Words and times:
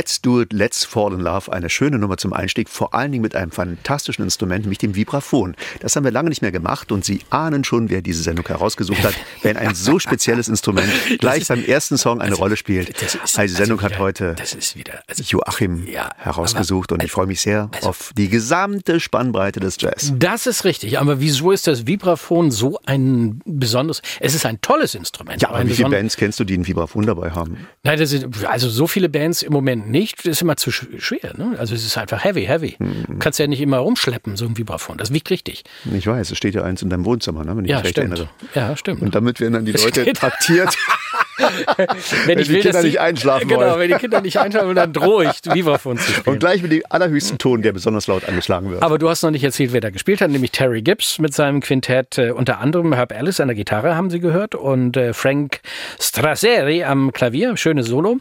Let's 0.00 0.22
Do 0.22 0.40
It, 0.40 0.54
Let's 0.54 0.82
Fall 0.86 1.12
in 1.12 1.20
Love, 1.20 1.52
eine 1.52 1.68
schöne 1.68 1.98
Nummer 1.98 2.16
zum 2.16 2.32
Einstieg, 2.32 2.70
vor 2.70 2.94
allen 2.94 3.12
Dingen 3.12 3.20
mit 3.20 3.36
einem 3.36 3.50
fantastischen 3.50 4.24
Instrument, 4.24 4.62
nämlich 4.64 4.78
dem 4.78 4.94
Vibraphon. 4.94 5.54
Das 5.80 5.94
haben 5.94 6.04
wir 6.04 6.10
lange 6.10 6.30
nicht 6.30 6.40
mehr 6.40 6.52
gemacht 6.52 6.90
und 6.90 7.04
Sie 7.04 7.20
ahnen 7.28 7.64
schon, 7.64 7.90
wer 7.90 8.00
diese 8.00 8.22
Sendung 8.22 8.46
herausgesucht 8.48 9.04
hat, 9.04 9.12
wenn 9.42 9.58
ein 9.58 9.74
so 9.74 9.98
spezielles 9.98 10.48
Instrument 10.48 10.88
gleich 11.18 11.46
beim 11.48 11.62
ersten 11.62 11.98
Song 11.98 12.22
eine 12.22 12.30
also, 12.30 12.42
Rolle 12.42 12.56
spielt. 12.56 12.88
Ist, 13.02 13.18
also 13.38 13.42
die 13.42 13.48
Sendung 13.48 13.78
also 13.78 13.90
wieder, 13.90 13.96
hat 13.96 14.00
heute 14.00 14.36
wieder, 14.74 15.02
also, 15.06 15.22
Joachim 15.22 15.86
ja, 15.86 16.08
herausgesucht 16.16 16.92
aber, 16.92 17.02
und 17.02 17.04
ich 17.04 17.12
freue 17.12 17.26
mich 17.26 17.42
sehr 17.42 17.68
also, 17.74 17.90
auf 17.90 18.12
die 18.16 18.30
gesamte 18.30 19.00
Spannbreite 19.00 19.60
des 19.60 19.76
Jazz. 19.78 20.14
Das 20.16 20.46
ist 20.46 20.64
richtig, 20.64 20.98
aber 20.98 21.20
wieso 21.20 21.50
ist 21.50 21.66
das 21.66 21.86
Vibraphon 21.86 22.50
so 22.50 22.80
ein 22.86 23.42
besonderes, 23.44 24.00
es 24.18 24.34
ist 24.34 24.46
ein 24.46 24.62
tolles 24.62 24.94
Instrument. 24.94 25.42
Ja, 25.42 25.50
aber 25.50 25.66
wie 25.66 25.74
viele 25.74 25.90
Bands 25.90 26.16
kennst 26.16 26.40
du, 26.40 26.44
die 26.44 26.56
ein 26.56 26.66
Vibraphon 26.66 27.04
dabei 27.04 27.32
haben? 27.32 27.66
Nein, 27.82 27.98
das 27.98 28.12
ist, 28.12 28.26
also 28.46 28.70
so 28.70 28.86
viele 28.86 29.10
Bands 29.10 29.42
im 29.42 29.52
Moment 29.52 29.89
nicht, 29.90 30.20
das 30.20 30.26
ist 30.26 30.42
immer 30.42 30.56
zu 30.56 30.70
schwer. 30.70 31.34
Ne? 31.36 31.56
Also 31.58 31.74
es 31.74 31.84
ist 31.84 31.98
einfach 31.98 32.24
heavy, 32.24 32.44
heavy. 32.46 32.76
Mhm. 32.78 33.18
Kannst 33.18 33.38
ja 33.38 33.46
nicht 33.46 33.60
immer 33.60 33.78
rumschleppen, 33.78 34.36
so 34.36 34.46
ein 34.46 34.56
Vibraphon. 34.56 34.96
Das 34.98 35.12
wiegt 35.12 35.30
richtig. 35.30 35.64
Ich 35.92 36.06
weiß, 36.06 36.30
es 36.30 36.38
steht 36.38 36.54
ja 36.54 36.62
eins 36.62 36.82
in 36.82 36.90
deinem 36.90 37.04
Wohnzimmer, 37.04 37.44
ne? 37.44 37.56
wenn 37.56 37.64
ich 37.64 37.70
ja, 37.70 37.78
mich 37.78 37.86
recht 37.86 37.96
stimmt. 37.96 38.12
erinnere. 38.12 38.30
Ja, 38.54 38.76
stimmt. 38.76 39.02
Und 39.02 39.14
damit 39.14 39.40
werden 39.40 39.54
dann 39.54 39.64
die 39.64 39.72
Leute 39.72 40.12
traktiert. 40.12 40.76
wenn, 41.76 41.88
wenn 42.26 42.38
ich 42.38 42.48
die 42.48 42.54
will, 42.54 42.62
Kinder 42.62 42.80
die, 42.80 42.88
nicht 42.88 43.00
einschlafen 43.00 43.48
genau, 43.48 43.60
wollen. 43.60 43.80
wenn 43.80 43.88
die 43.88 43.96
Kinder 43.96 44.20
nicht 44.20 44.38
einschlafen, 44.38 44.74
dann 44.74 44.92
drohe 44.92 45.24
ich, 45.24 45.54
Vibraphon 45.54 45.98
zu 45.98 46.10
spielen. 46.10 46.34
Und 46.34 46.40
gleich 46.40 46.62
mit 46.62 46.72
dem 46.72 46.82
allerhöchsten 46.88 47.38
Ton, 47.38 47.62
der 47.62 47.72
besonders 47.72 48.06
laut 48.06 48.28
angeschlagen 48.28 48.70
wird. 48.70 48.82
Aber 48.82 48.98
du 48.98 49.08
hast 49.08 49.22
noch 49.22 49.30
nicht 49.30 49.44
erzählt, 49.44 49.72
wer 49.72 49.80
da 49.80 49.90
gespielt 49.90 50.20
hat, 50.20 50.30
nämlich 50.30 50.52
Terry 50.52 50.82
Gibbs 50.82 51.18
mit 51.18 51.34
seinem 51.34 51.60
Quintett. 51.60 52.18
Äh, 52.18 52.30
unter 52.32 52.58
anderem 52.60 52.92
Herb 52.92 53.12
Ellis 53.12 53.40
an 53.40 53.48
der 53.48 53.54
Gitarre, 53.54 53.96
haben 53.96 54.10
Sie 54.10 54.20
gehört, 54.20 54.54
und 54.54 54.96
äh, 54.96 55.12
Frank 55.12 55.60
Strasseri 56.00 56.84
am 56.84 57.12
Klavier, 57.12 57.56
schönes 57.56 57.86
Solo. 57.86 58.18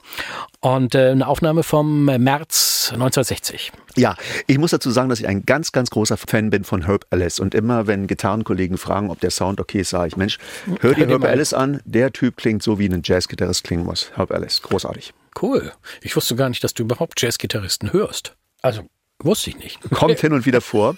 Und 0.61 0.95
äh, 0.95 1.11
eine 1.11 1.27
Aufnahme 1.27 1.63
vom 1.63 2.05
März 2.05 2.91
1960. 2.93 3.71
Ja, 3.95 4.15
ich 4.47 4.57
muss 4.57 4.71
dazu 4.71 4.91
sagen, 4.91 5.09
dass 5.09 5.19
ich 5.19 5.27
ein 5.27 5.45
ganz, 5.45 5.71
ganz 5.71 5.89
großer 5.89 6.17
Fan 6.17 6.49
bin 6.49 6.63
von 6.63 6.85
Herb 6.85 7.05
Ellis. 7.09 7.39
Und 7.39 7.55
immer, 7.55 7.87
wenn 7.87 8.07
Gitarrenkollegen 8.07 8.77
fragen, 8.77 9.09
ob 9.09 9.19
der 9.19 9.31
Sound 9.31 9.59
okay 9.59 9.81
ist, 9.81 9.89
sage 9.89 10.07
ich, 10.07 10.17
Mensch, 10.17 10.37
hör 10.81 10.93
dir 10.93 11.07
Herb 11.07 11.23
Ellis 11.23 11.53
an. 11.53 11.81
Der 11.85 12.11
Typ 12.11 12.37
klingt 12.37 12.63
so, 12.63 12.79
wie 12.79 12.87
ein 12.87 13.01
Jazzgitarrist 13.09 13.63
klingen 13.63 13.85
muss. 13.85 14.11
Herb 14.15 14.31
Ellis, 14.31 14.61
großartig. 14.61 15.13
Cool. 15.41 15.71
Ich 16.01 16.15
wusste 16.15 16.35
gar 16.35 16.49
nicht, 16.49 16.63
dass 16.63 16.73
du 16.73 16.83
überhaupt 16.83 17.21
Jazzgitarristen 17.21 17.91
hörst. 17.91 18.35
Also, 18.61 18.83
wusste 19.23 19.49
ich 19.49 19.57
nicht. 19.57 19.79
Kommt 19.91 20.19
hin 20.21 20.33
und 20.33 20.45
wieder 20.45 20.61
vor. 20.61 20.95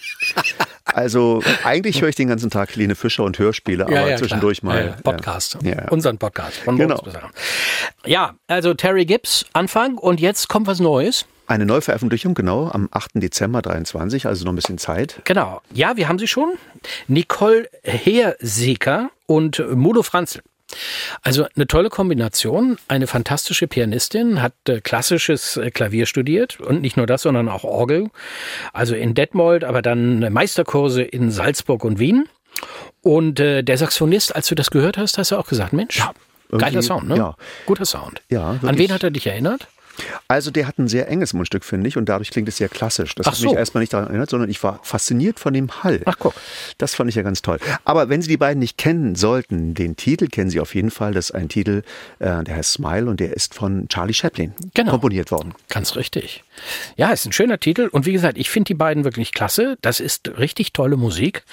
Also, 0.85 1.41
eigentlich 1.63 2.01
höre 2.01 2.09
ich 2.09 2.15
den 2.15 2.27
ganzen 2.27 2.49
Tag 2.49 2.75
Helene 2.75 2.95
Fischer 2.95 3.23
und 3.23 3.39
Hörspiele, 3.39 3.85
aber 3.85 3.93
ja, 3.93 4.07
ja, 4.09 4.17
zwischendurch 4.17 4.59
klar. 4.59 4.73
mal. 4.73 4.85
Ja, 4.87 4.97
Podcast. 5.03 5.57
Unseren 5.89 6.17
Podcast. 6.17 6.57
Von 6.57 6.77
Genau. 6.77 7.01
Ja, 8.05 8.35
also 8.47 8.73
Terry 8.73 9.05
Gibbs, 9.05 9.45
Anfang. 9.53 9.97
Und 9.97 10.19
jetzt 10.19 10.49
kommt 10.49 10.67
was 10.67 10.79
Neues. 10.79 11.25
Eine 11.47 11.65
Neuveröffentlichung, 11.65 12.33
genau, 12.33 12.69
am 12.69 12.87
8. 12.91 13.11
Dezember 13.15 13.61
23, 13.61 14.25
also 14.25 14.45
noch 14.45 14.53
ein 14.53 14.55
bisschen 14.55 14.77
Zeit. 14.77 15.21
Genau. 15.25 15.61
Ja, 15.73 15.97
wir 15.97 16.07
haben 16.07 16.17
sie 16.17 16.27
schon. 16.27 16.53
Nicole 17.07 17.69
Heerseker 17.83 19.09
und 19.25 19.61
Mudo 19.75 20.01
Franzl. 20.01 20.41
Also 21.21 21.45
eine 21.55 21.67
tolle 21.67 21.89
Kombination, 21.89 22.77
eine 22.87 23.07
fantastische 23.07 23.67
Pianistin, 23.67 24.41
hat 24.41 24.53
äh, 24.67 24.81
klassisches 24.81 25.57
äh, 25.57 25.71
Klavier 25.71 26.05
studiert 26.05 26.59
und 26.59 26.81
nicht 26.81 26.97
nur 26.97 27.05
das, 27.05 27.23
sondern 27.23 27.49
auch 27.49 27.63
Orgel. 27.63 28.09
Also 28.73 28.95
in 28.95 29.13
Detmold, 29.13 29.63
aber 29.63 29.81
dann 29.81 30.19
Meisterkurse 30.31 31.03
in 31.03 31.31
Salzburg 31.31 31.83
und 31.83 31.99
Wien. 31.99 32.27
Und 33.01 33.39
äh, 33.39 33.63
der 33.63 33.77
Saxophonist, 33.77 34.35
als 34.35 34.47
du 34.47 34.55
das 34.55 34.71
gehört 34.71 34.97
hast, 34.97 35.17
hast 35.17 35.31
du 35.31 35.37
auch 35.37 35.47
gesagt, 35.47 35.73
Mensch, 35.73 35.97
ja, 35.97 36.11
geiler 36.57 36.81
Sound, 36.81 37.07
ne? 37.07 37.17
Ja. 37.17 37.35
Guter 37.65 37.85
Sound. 37.85 38.21
Ja, 38.29 38.59
An 38.61 38.77
wen 38.77 38.93
hat 38.93 39.03
er 39.03 39.11
dich 39.11 39.25
erinnert? 39.27 39.67
Also 40.27 40.51
der 40.51 40.67
hat 40.67 40.77
ein 40.79 40.87
sehr 40.87 41.07
enges 41.09 41.33
Mundstück, 41.33 41.63
finde 41.63 41.87
ich, 41.87 41.97
und 41.97 42.05
dadurch 42.09 42.31
klingt 42.31 42.47
es 42.47 42.57
sehr 42.57 42.69
klassisch. 42.69 43.15
Das 43.15 43.27
Ach 43.27 43.31
hat 43.31 43.37
so. 43.37 43.49
mich 43.49 43.57
erstmal 43.57 43.81
nicht 43.81 43.93
daran 43.93 44.07
erinnert, 44.07 44.29
sondern 44.29 44.49
ich 44.49 44.61
war 44.63 44.79
fasziniert 44.83 45.39
von 45.39 45.53
dem 45.53 45.83
Hall. 45.83 46.01
Ach, 46.05 46.15
guck. 46.19 46.33
Das 46.77 46.95
fand 46.95 47.09
ich 47.09 47.15
ja 47.15 47.21
ganz 47.21 47.41
toll. 47.41 47.57
Aber 47.85 48.09
wenn 48.09 48.21
Sie 48.21 48.27
die 48.29 48.37
beiden 48.37 48.59
nicht 48.59 48.77
kennen 48.77 49.15
sollten, 49.15 49.73
den 49.73 49.95
Titel 49.95 50.27
kennen 50.27 50.49
Sie 50.49 50.59
auf 50.59 50.75
jeden 50.75 50.91
Fall. 50.91 51.13
Das 51.13 51.29
ist 51.29 51.35
ein 51.35 51.49
Titel, 51.49 51.83
äh, 52.19 52.43
der 52.43 52.55
heißt 52.55 52.73
Smile 52.73 53.09
und 53.09 53.19
der 53.19 53.33
ist 53.33 53.53
von 53.53 53.87
Charlie 53.89 54.13
Chaplin 54.13 54.53
Genau. 54.73 54.91
komponiert 54.91 55.31
worden. 55.31 55.53
Ganz 55.69 55.95
richtig. 55.95 56.43
Ja, 56.95 57.11
ist 57.11 57.25
ein 57.25 57.31
schöner 57.33 57.59
Titel. 57.59 57.87
Und 57.91 58.05
wie 58.05 58.13
gesagt, 58.13 58.37
ich 58.37 58.49
finde 58.49 58.67
die 58.67 58.73
beiden 58.75 59.03
wirklich 59.03 59.31
klasse. 59.33 59.77
Das 59.81 59.99
ist 59.99 60.37
richtig 60.37 60.73
tolle 60.73 60.97
Musik. 60.97 61.43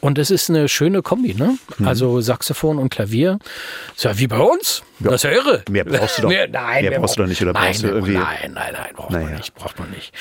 Und 0.00 0.18
es 0.18 0.30
ist 0.30 0.50
eine 0.50 0.68
schöne 0.68 1.02
Kombi, 1.02 1.34
ne? 1.34 1.58
Mhm. 1.78 1.88
Also 1.88 2.20
Saxophon 2.20 2.78
und 2.78 2.90
Klavier. 2.90 3.38
Ist 3.96 4.04
ja 4.04 4.18
wie 4.18 4.26
bei 4.26 4.38
uns. 4.38 4.82
Das 5.00 5.14
ist 5.14 5.22
ja 5.24 5.30
irre. 5.30 5.62
Mehr 5.70 5.84
brauchst 5.84 6.18
du 6.18 6.22
doch- 6.22 6.28
Mehr, 6.28 6.46
nein, 6.48 6.84
mehr 6.84 6.98
brauchst 7.00 7.16
du 7.16 7.22
doch 7.22 7.28
nicht, 7.28 7.40
oder 7.42 7.52
nein, 7.52 7.66
brauchst 7.68 7.82
du 7.82 7.88
irgendwie- 7.88 8.12
Nein, 8.14 8.52
nein, 8.52 8.72
nein, 8.72 8.90
braucht 8.94 9.10
man 9.10 9.24
Naja. 9.24 9.36
nicht. 9.36 9.54
Braucht 9.54 9.78
man 9.78 9.90
nicht. 9.90 10.12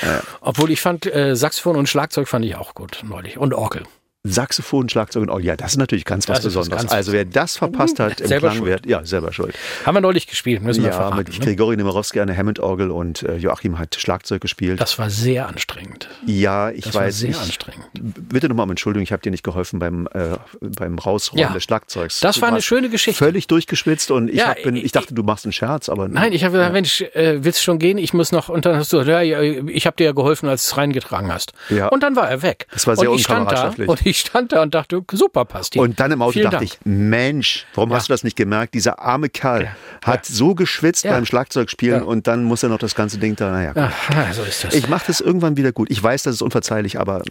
Obwohl 0.42 0.72
ich 0.72 0.82
fand, 0.82 1.06
äh, 1.14 1.36
Saxophon 1.36 1.76
und 1.76 1.88
Schlagzeug 1.90 2.28
fand 2.28 2.46
ich 2.46 2.56
auch 2.56 2.74
gut 2.74 3.02
neulich. 3.04 3.38
Und 3.38 3.54
Orgel. 3.54 3.84
Saxophon, 4.26 4.90
Schlagzeug 4.90 5.24
und 5.24 5.30
oh 5.30 5.40
ja, 5.40 5.56
das 5.56 5.72
ist 5.72 5.78
natürlich 5.78 6.04
ganz 6.04 6.28
was 6.28 6.40
Das 6.42 6.46
was 6.48 6.54
Besonderes. 6.68 6.82
ganz 6.84 6.92
also 6.94 7.14
wer 7.14 7.24
das 7.24 7.56
verpasst 7.56 8.00
hat 8.02 8.20
im 8.20 8.28
Klangwert, 8.30 8.86
ja, 8.86 9.06
selber 9.06 9.32
schuld. 9.32 9.56
Haben 9.86 9.96
wir 9.96 10.02
neulich 10.02 10.28
gespielt, 10.28 10.62
müssen 10.62 10.84
wir 10.84 10.90
Ja, 10.90 10.96
verraten. 10.98 11.18
mit 11.20 11.30
ne? 11.40 11.46
Grigori 11.46 11.78
Nemirowski 11.78 12.20
eine 12.20 12.36
Hammond-Orgel 12.36 12.92
und 12.92 13.24
äh, 13.24 13.38
Joachim 13.38 13.80
hat 13.80 13.96
Schlagzeug 13.96 14.42
gespielt. 14.42 14.82
Das 14.82 15.00
war 15.00 15.10
sehr 15.10 15.48
anstrengend. 15.48 16.10
ja, 16.26 16.70
ich 16.70 16.84
Das 16.84 16.96
war 16.96 17.04
weiß. 17.04 17.18
sehr 17.20 17.30
ich, 17.30 17.38
anstrengend. 17.40 17.86
Bitte 17.94 18.50
nochmal 18.50 18.66
um 18.66 18.72
Entschuldigung, 18.72 19.04
ich 19.04 19.14
habe 19.14 19.22
dir 19.22 19.32
nicht 19.32 19.44
geholfen 19.44 19.80
beim, 19.80 20.08
äh, 20.14 20.36
beim 20.60 21.00
Rausräumen 21.00 21.42
Ja, 21.48 21.54
des 21.54 21.64
Schlagzeugs. 21.64 22.20
das 22.20 22.36
Du 22.36 22.42
war 22.42 22.50
eine 22.50 22.62
schöne 22.62 22.90
Geschichte. 22.90 23.24
Völlig 23.24 23.48
durchgeschwitzt 23.48 24.12
und 24.12 24.28
ich, 24.28 24.36
Ja, 24.36 24.50
hab, 24.50 24.64
bin, 24.64 24.76
ich 24.76 24.84
ich- 24.84 24.92
dachte, 24.92 25.14
du 25.14 25.24
machst 25.24 25.46
einen 25.46 25.54
Scherz, 25.54 25.88
aber 25.88 26.10
Nein, 26.10 26.34
ich 26.34 26.44
habe 26.44 26.52
gesagt, 26.58 26.74
Mensch, 26.74 27.00
äh, 27.14 27.42
willst 27.46 27.60
du 27.60 27.64
schon 27.64 27.80
gehen? 27.80 27.98
Ich 27.98 28.14
muss 28.14 28.34
noch. 28.34 28.50
Und 28.50 28.66
dann 28.66 28.76
hast 28.76 28.92
du, 28.92 29.00
ja, 29.02 29.22
ja, 29.22 29.42
ich 29.42 29.86
habe 29.88 29.96
dir 29.96 30.04
ja 30.04 30.12
geholfen, 30.12 30.50
als 30.50 30.66
du 30.66 30.72
es 30.72 30.78
reingetragen 30.78 31.32
hast. 31.34 31.54
Ja. 31.70 31.88
Und 31.88 32.04
dann 32.04 32.18
war 32.18 32.30
er 32.30 32.42
weg. 32.42 32.68
Das 32.74 32.86
war 32.86 32.98
sehr 32.98 33.10
und 33.10 33.18
unkameradschaftlich. 33.18 33.88
Ich 34.10 34.20
stand 34.28 34.52
da 34.52 34.62
und 34.62 34.74
dachte, 34.76 35.02
super 35.12 35.46
passt 35.46 35.74
hier. 35.74 35.82
Und 35.82 36.00
dann 36.00 36.12
im 36.12 36.22
Auto 36.22 36.34
Vielen 36.34 36.46
dachte 36.52 36.58
Dank. 36.66 36.72
ich, 36.72 36.80
Mensch, 36.86 37.66
warum 37.76 37.90
Ja. 37.92 37.98
hast 37.98 38.10
du 38.10 38.14
das 38.14 38.24
nicht 38.24 38.36
gemerkt? 38.36 38.74
Dieser 38.74 39.00
arme 39.00 39.30
Kerl 39.30 39.70
hat 40.04 40.26
so 40.26 40.56
geschwitzt 40.56 41.04
Ja. 41.06 41.12
beim 41.14 41.26
Schlagzeugspielen 41.26 42.02
Ja. 42.02 42.06
und 42.06 42.28
dann 42.28 42.44
muss 42.44 42.64
er 42.64 42.70
noch 42.70 42.78
das 42.80 42.96
ganze 42.96 43.18
Ding 43.18 43.36
da, 43.36 43.52
naja. 43.52 43.74
Ach, 43.76 44.34
so 44.34 44.44
ist 44.44 44.64
das. 44.64 44.74
Ich 44.74 44.88
mache 44.90 45.06
das 45.08 45.22
irgendwann 45.22 45.58
wieder 45.58 45.72
gut. 45.72 45.90
Ich 45.92 46.02
weiß, 46.02 46.24
das 46.24 46.36
ist 46.36 46.42
unverzeihlich, 46.42 47.00
aber 47.00 47.22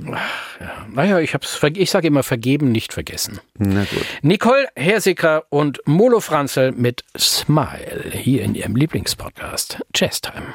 naja, 0.93 1.19
ich, 1.19 1.35
hab's, 1.35 1.55
ver- 1.55 1.69
ich 1.77 1.91
sage 1.91 2.07
immer 2.07 2.23
vergeben, 2.23 2.73
nicht 2.73 2.93
vergessen. 2.93 3.41
na 3.59 3.81
gut. 3.81 4.05
Nicole 4.23 4.67
Hersicker 4.77 5.45
und 5.51 5.81
Molo 5.87 6.21
Franzel 6.21 6.73
mit 6.73 7.05
Smile 7.19 8.05
hier 8.11 8.43
in 8.43 8.55
ihrem 8.55 8.77
Lieblingspodcast 8.77 9.79
Jazz 9.95 10.21
Time. 10.21 10.47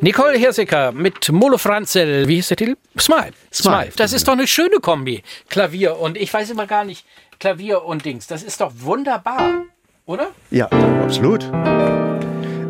Nicole 0.00 0.38
Hirsiker 0.38 0.92
mit 0.92 1.28
Molo 1.32 1.58
Franzel. 1.58 2.28
Wie 2.28 2.36
hieß 2.36 2.48
der 2.48 2.56
Titel? 2.56 2.76
Smile. 2.98 3.32
Smile. 3.52 3.90
Das 3.96 4.12
ist 4.12 4.28
doch 4.28 4.34
eine 4.34 4.46
schöne 4.46 4.76
Kombi. 4.76 5.24
Klavier 5.48 5.98
und 5.98 6.16
ich 6.16 6.32
weiß 6.32 6.50
immer 6.50 6.68
gar 6.68 6.84
nicht, 6.84 7.04
Klavier 7.40 7.84
und 7.84 8.04
Dings. 8.04 8.28
Das 8.28 8.44
ist 8.44 8.60
doch 8.60 8.70
wunderbar, 8.76 9.64
oder? 10.06 10.28
Ja, 10.50 10.66
absolut. 11.02 11.42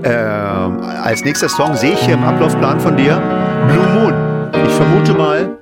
Ähm, 0.05 0.81
als 0.81 1.23
nächster 1.23 1.51
Song 1.51 1.77
sehe 1.77 1.93
ich 1.93 2.01
hier 2.01 2.15
im 2.15 2.25
Ablaufplan 2.25 2.81
von 2.81 2.97
dir 2.97 3.17
Blue 3.69 3.87
Moon. 3.89 4.51
Ich 4.67 4.73
vermute 4.73 5.13
mal, 5.13 5.59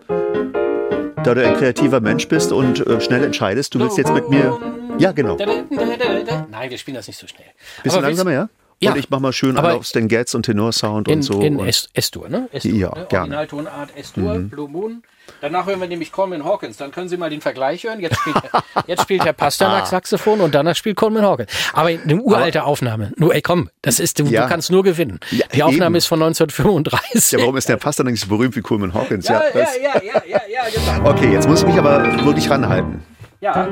da 1.25 1.35
du 1.35 1.45
ein 1.45 1.57
kreativer 1.57 2.01
Mensch 2.01 2.29
bist 2.29 2.53
und 2.53 2.87
äh, 2.87 3.01
schnell 3.01 3.25
entscheidest, 3.25 3.75
du 3.75 3.81
willst 3.81 3.99
jetzt 3.99 4.13
mit 4.13 4.31
mir. 4.31 4.57
Ja, 4.99 5.11
genau. 5.11 5.37
Nein, 5.37 6.71
wir 6.71 6.79
spielen 6.79 6.95
das 6.95 7.09
nicht 7.09 7.19
so 7.19 7.27
schnell. 7.27 7.49
Bisschen 7.83 8.03
langsamer, 8.03 8.33
ja? 8.33 8.49
Ja. 8.79 8.93
Und 8.93 8.99
ich 8.99 9.09
mach 9.09 9.21
mal 9.21 9.33
schön 9.33 9.57
Aber 9.57 9.75
auf 9.75 9.87
Stan 9.87 10.07
Getz 10.07 10.35
und 10.35 10.43
Tenorsound 10.45 11.09
In, 11.09 11.15
und 11.17 11.23
so. 11.23 11.41
in 11.41 11.59
S-Dur, 11.95 12.29
ne? 12.29 12.49
S-Dur, 12.53 12.73
Ja, 12.73 12.89
ne? 12.95 13.07
gerne. 13.09 13.37
Originaltonart 13.39 13.97
S-Dur, 13.97 14.39
Blue 14.41 14.69
Moon. 14.69 15.03
Danach 15.41 15.67
hören 15.67 15.81
wir 15.81 15.89
nämlich 15.89 16.13
Coleman 16.13 16.45
Hawkins. 16.45 16.77
Dann 16.77 16.91
können 16.93 17.09
Sie 17.09 17.17
mal 17.17 17.31
den 17.31 17.41
Vergleich 17.41 17.85
hören. 17.85 18.01
Jetzt 18.01 18.19
spielt, 18.21 18.37
jetzt 18.87 19.03
spielt 19.03 19.25
Herr 19.25 19.33
Pasternak 19.33 19.87
Saxophon 19.87 20.41
und 20.41 20.55
danach 20.55 20.77
spielt 20.77 20.97
Coleman 20.97 21.25
Hawkins. 21.25 21.51
Aber 21.73 21.89
eine 21.89 22.21
uralte 22.23 22.65
Aufnahme. 22.65 23.13
Nur, 23.17 23.35
ey, 23.35 23.41
komm, 23.43 23.71
das 23.83 23.99
ist, 23.99 24.19
du, 24.19 24.25
Ja. 24.27 24.43
du 24.43 24.49
kannst 24.51 24.71
nur 24.71 24.85
gewinnen. 24.85 25.21
Ja, 25.31 25.47
Die 25.55 25.63
Aufnahme 25.63 25.87
eben. 25.87 25.97
ist 25.97 26.07
von 26.07 26.23
1935. 26.23 27.33
ja, 27.33 27.39
warum 27.41 27.57
ist 27.57 27.69
der 27.71 27.77
Pastor 27.79 28.05
nicht 28.05 28.21
so 28.21 28.29
berühmt 28.29 28.55
wie 28.57 28.61
Coleman 28.61 28.93
Hawkins? 28.93 29.27
ja, 29.27 29.43
ja, 29.55 29.61
ja, 29.83 30.03
ja, 30.03 30.23
ja, 30.29 30.41
ja, 30.49 30.63
genau. 30.99 31.11
Okay, 31.11 31.33
jetzt 31.33 31.49
muss 31.49 31.63
ich 31.63 31.67
mich 31.67 31.79
aber 31.79 32.05
wirklich 32.25 32.49
ranhalten. 32.51 33.03
Ja, 33.41 33.69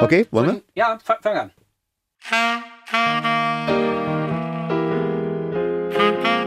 Okay, 0.00 0.26
wollen 0.30 0.46
wir? 0.46 0.60
ja, 0.74 0.98
fa- 1.04 1.18
fang 1.22 1.50
an. 2.30 3.97
Ja, 5.98 6.37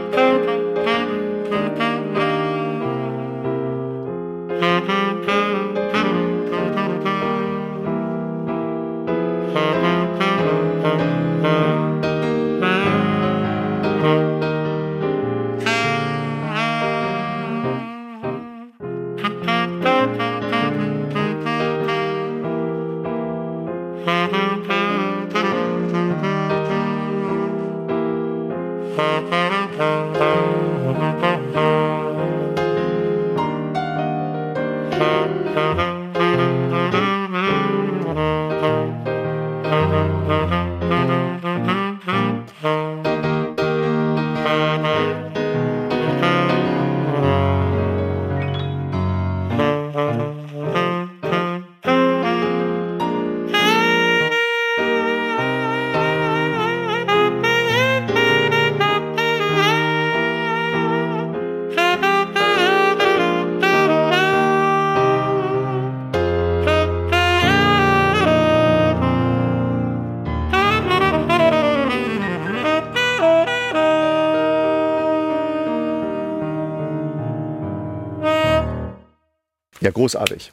großartig. 79.92 80.50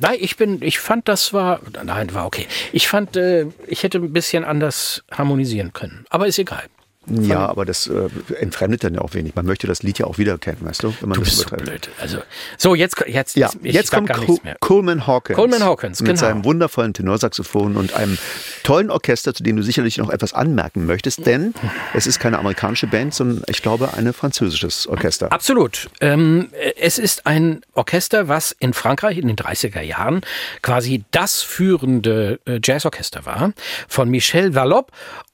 Nein, 0.00 0.16
ich 0.20 0.36
bin, 0.36 0.62
ich 0.62 0.78
fand, 0.80 1.06
das 1.08 1.32
war, 1.32 1.60
nein, 1.84 2.12
war 2.14 2.26
okay. 2.26 2.46
Ich 2.72 2.88
fand, 2.88 3.16
äh, 3.16 3.46
ich 3.66 3.82
hätte 3.82 3.98
ein 3.98 4.12
bisschen 4.12 4.44
anders 4.44 5.04
harmonisieren 5.10 5.72
können. 5.72 6.04
Aber 6.10 6.26
ist 6.26 6.38
egal. 6.38 6.64
Ja, 7.06 7.46
aber 7.46 7.64
das 7.64 7.88
äh, 7.88 8.08
entfremdet 8.38 8.84
dann 8.84 8.94
ja 8.94 9.00
auch 9.00 9.12
wenig. 9.14 9.34
Man 9.34 9.44
möchte 9.44 9.66
das 9.66 9.82
Lied 9.82 9.98
ja 9.98 10.06
auch 10.06 10.18
wiedererkennen, 10.18 10.64
weißt 10.64 10.84
du? 10.84 10.94
Wenn 11.00 11.08
man 11.08 11.18
Du 11.18 11.24
das 11.24 11.30
bist 11.30 11.36
so 11.48 11.56
übertreibt. 11.56 11.82
blöd. 11.86 11.88
Also, 12.00 12.18
so, 12.56 12.74
jetzt, 12.76 12.96
jetzt, 13.08 13.36
Ja, 13.36 13.50
ich 13.62 13.74
jetzt 13.74 13.90
kommt 13.90 14.06
gar 14.08 14.18
Co 14.18 14.24
nichts 14.24 14.44
mehr. 14.44 14.56
Coleman 14.60 15.04
Hawkins. 15.06 15.36
Coleman 15.36 15.64
Hawkins, 15.64 16.00
Mit 16.00 16.10
genau. 16.10 16.20
seinem 16.20 16.44
wundervollen 16.44 16.94
Tenorsaxophon 16.94 17.76
und 17.76 17.94
einem 17.94 18.18
tollen 18.62 18.90
Orchester, 18.90 19.34
zu 19.34 19.42
dem 19.42 19.56
du 19.56 19.62
sicherlich 19.62 19.98
noch 19.98 20.10
etwas 20.10 20.32
anmerken 20.32 20.86
möchtest, 20.86 21.26
denn 21.26 21.54
es 21.94 22.06
ist 22.06 22.18
keine 22.18 22.38
amerikanische 22.38 22.86
Band, 22.86 23.14
sondern 23.14 23.42
ich 23.48 23.62
glaube 23.62 23.94
ein 23.94 24.12
französisches 24.12 24.86
Orchester. 24.86 25.32
Absolut. 25.32 25.88
Ähm, 26.00 26.48
es 26.78 26.98
ist 26.98 27.26
ein 27.26 27.62
Orchester, 27.74 28.28
was 28.28 28.52
in 28.52 28.72
Frankreich 28.72 29.18
in 29.18 29.28
den 29.28 29.36
30er 29.36 29.82
Jahren 29.82 30.22
quasi 30.62 31.04
das 31.10 31.42
führende 31.42 32.40
äh, 32.46 32.60
Jazzorchester 32.62 33.26
war, 33.26 33.52
von 33.88 34.08
Michel 34.08 34.54
Vallop. 34.54 34.92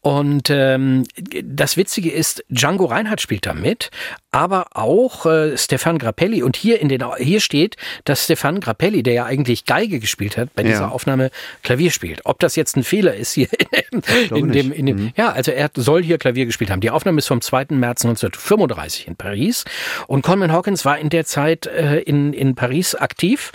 Und 0.08 0.48
ähm, 0.48 1.04
das 1.44 1.76
Witzige 1.76 2.10
ist, 2.10 2.42
Django 2.48 2.86
Reinhardt 2.86 3.20
spielt 3.20 3.44
da 3.44 3.52
mit, 3.52 3.90
aber 4.30 4.68
auch 4.72 5.26
äh, 5.26 5.58
Stefan 5.58 5.98
Grappelli. 5.98 6.42
Und 6.42 6.56
hier 6.56 6.80
in 6.80 6.88
den 6.88 7.04
hier 7.18 7.40
steht, 7.40 7.76
dass 8.04 8.24
Stefan 8.24 8.60
Grappelli, 8.60 9.02
der 9.02 9.12
ja 9.12 9.24
eigentlich 9.26 9.66
Geige 9.66 10.00
gespielt 10.00 10.38
hat, 10.38 10.54
bei 10.54 10.62
dieser 10.62 10.80
Ja. 10.80 10.88
Aufnahme 10.88 11.30
Klavier 11.62 11.90
spielt. 11.90 12.22
Ob 12.24 12.38
das 12.38 12.56
jetzt 12.56 12.74
ein 12.78 12.84
Fehler 12.84 13.16
ist 13.16 13.32
hier 13.34 13.48
in, 13.90 14.00
in 14.34 14.52
dem, 14.52 14.72
in 14.72 14.86
dem 14.86 15.12
ja, 15.14 15.30
also 15.32 15.50
er 15.50 15.68
soll 15.76 16.02
hier 16.02 16.16
Klavier 16.16 16.46
gespielt 16.46 16.70
haben. 16.70 16.80
Die 16.80 16.90
Aufnahme 16.90 17.18
ist 17.18 17.26
vom 17.26 17.42
2. 17.42 17.66
März 17.72 18.06
1935 18.06 19.08
in 19.08 19.16
Paris. 19.16 19.66
Und 20.06 20.22
Coleman 20.22 20.52
Hawkins 20.52 20.86
war 20.86 20.98
in 20.98 21.10
der 21.10 21.26
Zeit 21.26 21.66
äh, 21.66 21.98
in, 21.98 22.32
in 22.32 22.54
Paris 22.54 22.94
aktiv. 22.94 23.52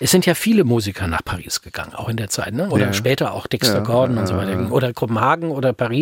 Es 0.00 0.10
sind 0.10 0.26
ja 0.26 0.34
viele 0.34 0.64
Musiker 0.64 1.06
nach 1.06 1.24
Paris 1.24 1.62
gegangen, 1.62 1.94
auch 1.94 2.10
in 2.10 2.18
der 2.18 2.28
Zeit, 2.28 2.52
ne? 2.52 2.68
Oder 2.68 2.86
Ja. 2.88 2.92
später 2.92 3.32
auch 3.32 3.46
Dexter 3.46 3.76
Ja, 3.78 3.80
Gordon 3.84 4.18
und 4.18 4.26
so 4.26 4.36
weiter. 4.36 4.70
Oder 4.70 4.92
Kopenhagen 4.92 5.50
oder 5.50 5.72
Paris. 5.72 5.93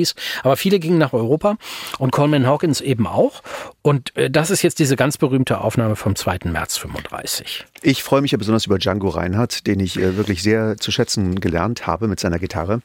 Aber 0.43 0.57
viele 0.57 0.79
gingen 0.79 0.99
nach 0.99 1.13
Europa 1.13 1.57
und 1.99 2.13
Coleman 2.13 2.47
Hawkins 2.47 2.81
eben 2.81 3.07
auch. 3.07 3.43
Und 3.83 4.17
äh, 4.17 4.31
das 4.31 4.51
ist 4.51 4.63
jetzt 4.63 4.79
diese 4.79 4.97
ganz 4.97 5.19
berühmte 5.19 5.61
Aufnahme 5.61 5.97
vom 5.97 6.17
2. 6.17 6.41
März 6.45 6.77
35. 6.79 7.67
Ich 7.85 8.03
freue 8.03 8.21
mich 8.23 8.31
ja 8.31 8.39
besonders 8.39 8.67
über 8.67 8.79
Django 8.79 9.09
Reinhardt, 9.09 9.67
den 9.67 9.81
ich 9.81 9.99
äh, 9.99 10.17
wirklich 10.17 10.43
sehr 10.43 10.77
zu 10.79 10.91
schätzen 10.93 11.41
gelernt 11.41 11.87
habe 11.87 12.07
mit 12.09 12.21
seiner 12.21 12.39
Gitarre. 12.39 12.81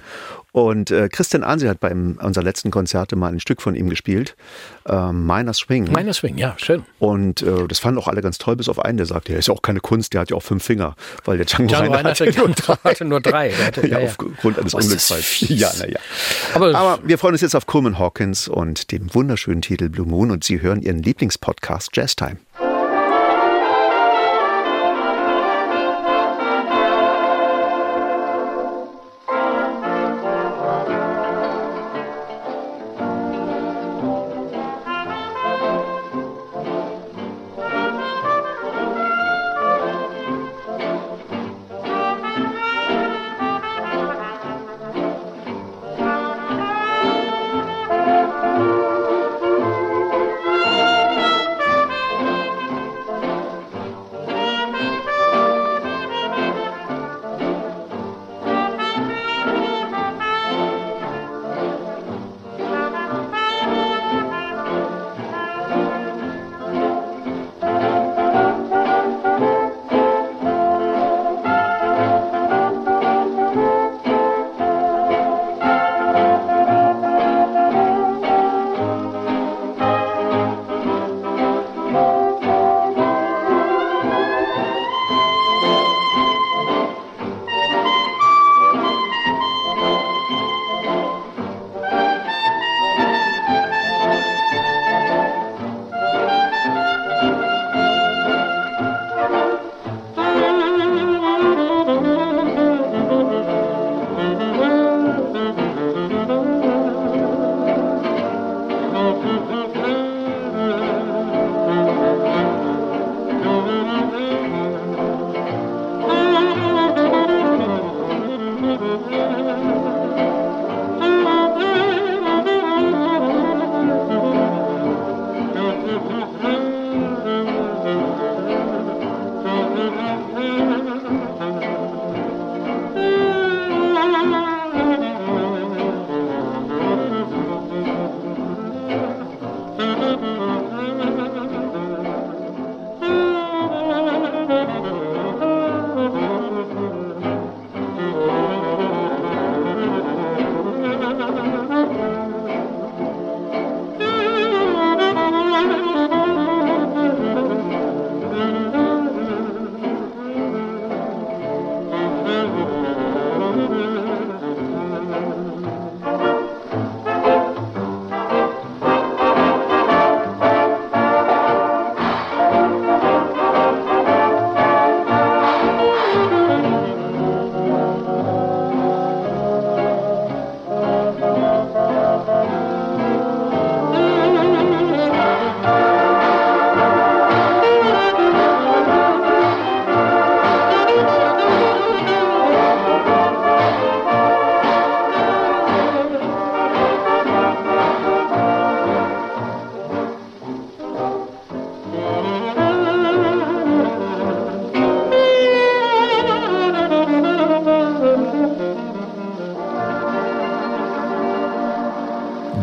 Und 0.52 0.90
äh, 0.90 1.08
Christian 1.08 1.44
Ansi 1.44 1.68
hat 1.68 1.80
bei 1.80 1.92
unserer 1.92 2.44
letzten 2.44 2.72
Konzerte 2.72 3.16
mal 3.16 3.32
ein 3.32 3.40
Stück 3.40 3.62
von 3.62 3.76
ihm 3.76 3.90
gespielt, 3.90 4.36
äh, 4.88 5.12
Minor 5.12 5.54
Swing. 5.54 5.92
Meiner 5.92 6.14
Swing, 6.14 6.36
ja, 6.40 6.56
schön. 6.58 6.84
Und 6.98 7.44
äh, 7.44 7.68
das 7.68 7.78
fanden 7.78 8.00
auch 8.00 8.08
alle 8.08 8.24
ganz 8.24 8.40
toll, 8.40 8.56
bis 8.56 8.68
auf 8.68 8.80
einen, 8.84 8.98
der 8.98 9.06
sagte, 9.06 9.34
ja, 9.34 9.38
ist 9.38 9.50
ja 9.50 9.54
auch 9.54 9.62
keine 9.62 9.82
Kunst, 9.82 10.14
der 10.14 10.22
hat 10.22 10.32
ja 10.32 10.36
auch 10.36 10.42
fünf 10.42 10.64
Finger, 10.64 10.96
weil 11.26 11.38
der 11.38 11.46
Django, 11.46 11.68
Django 11.68 11.94
Reinhardt 11.94 12.20
hatte 12.22 12.36
nur 12.40 12.50
drei. 12.50 12.76
hatte 12.84 13.06
nur 13.06 13.22
drei. 13.22 13.52
Hatte- 13.52 13.88
ja, 13.88 14.00
ja, 14.00 14.06
aufgrund 14.08 14.58
eines 14.58 14.74
Unglücksfalls. 14.74 15.42
Ja, 15.42 15.72
naja. 15.78 16.00
Aber- 16.56 16.74
Aber 16.74 17.00
wir 17.04 17.20
freuen 17.20 17.34
uns 17.36 17.42
jetzt 17.42 17.56
auf 17.56 17.68
Coleman 17.68 18.00
Hawkins 18.00 18.48
und 18.48 18.92
dem 18.92 19.14
wunderschönen 19.14 19.62
Titel 19.62 19.90
Blue 19.90 20.08
Moon 20.08 20.32
und 20.32 20.44
Sie 20.44 20.60
hören 20.62 20.82
Ihren 20.82 21.04
Lieblingspodcast 21.04 21.92
Jazz 21.94 22.16
Time. 22.16 22.38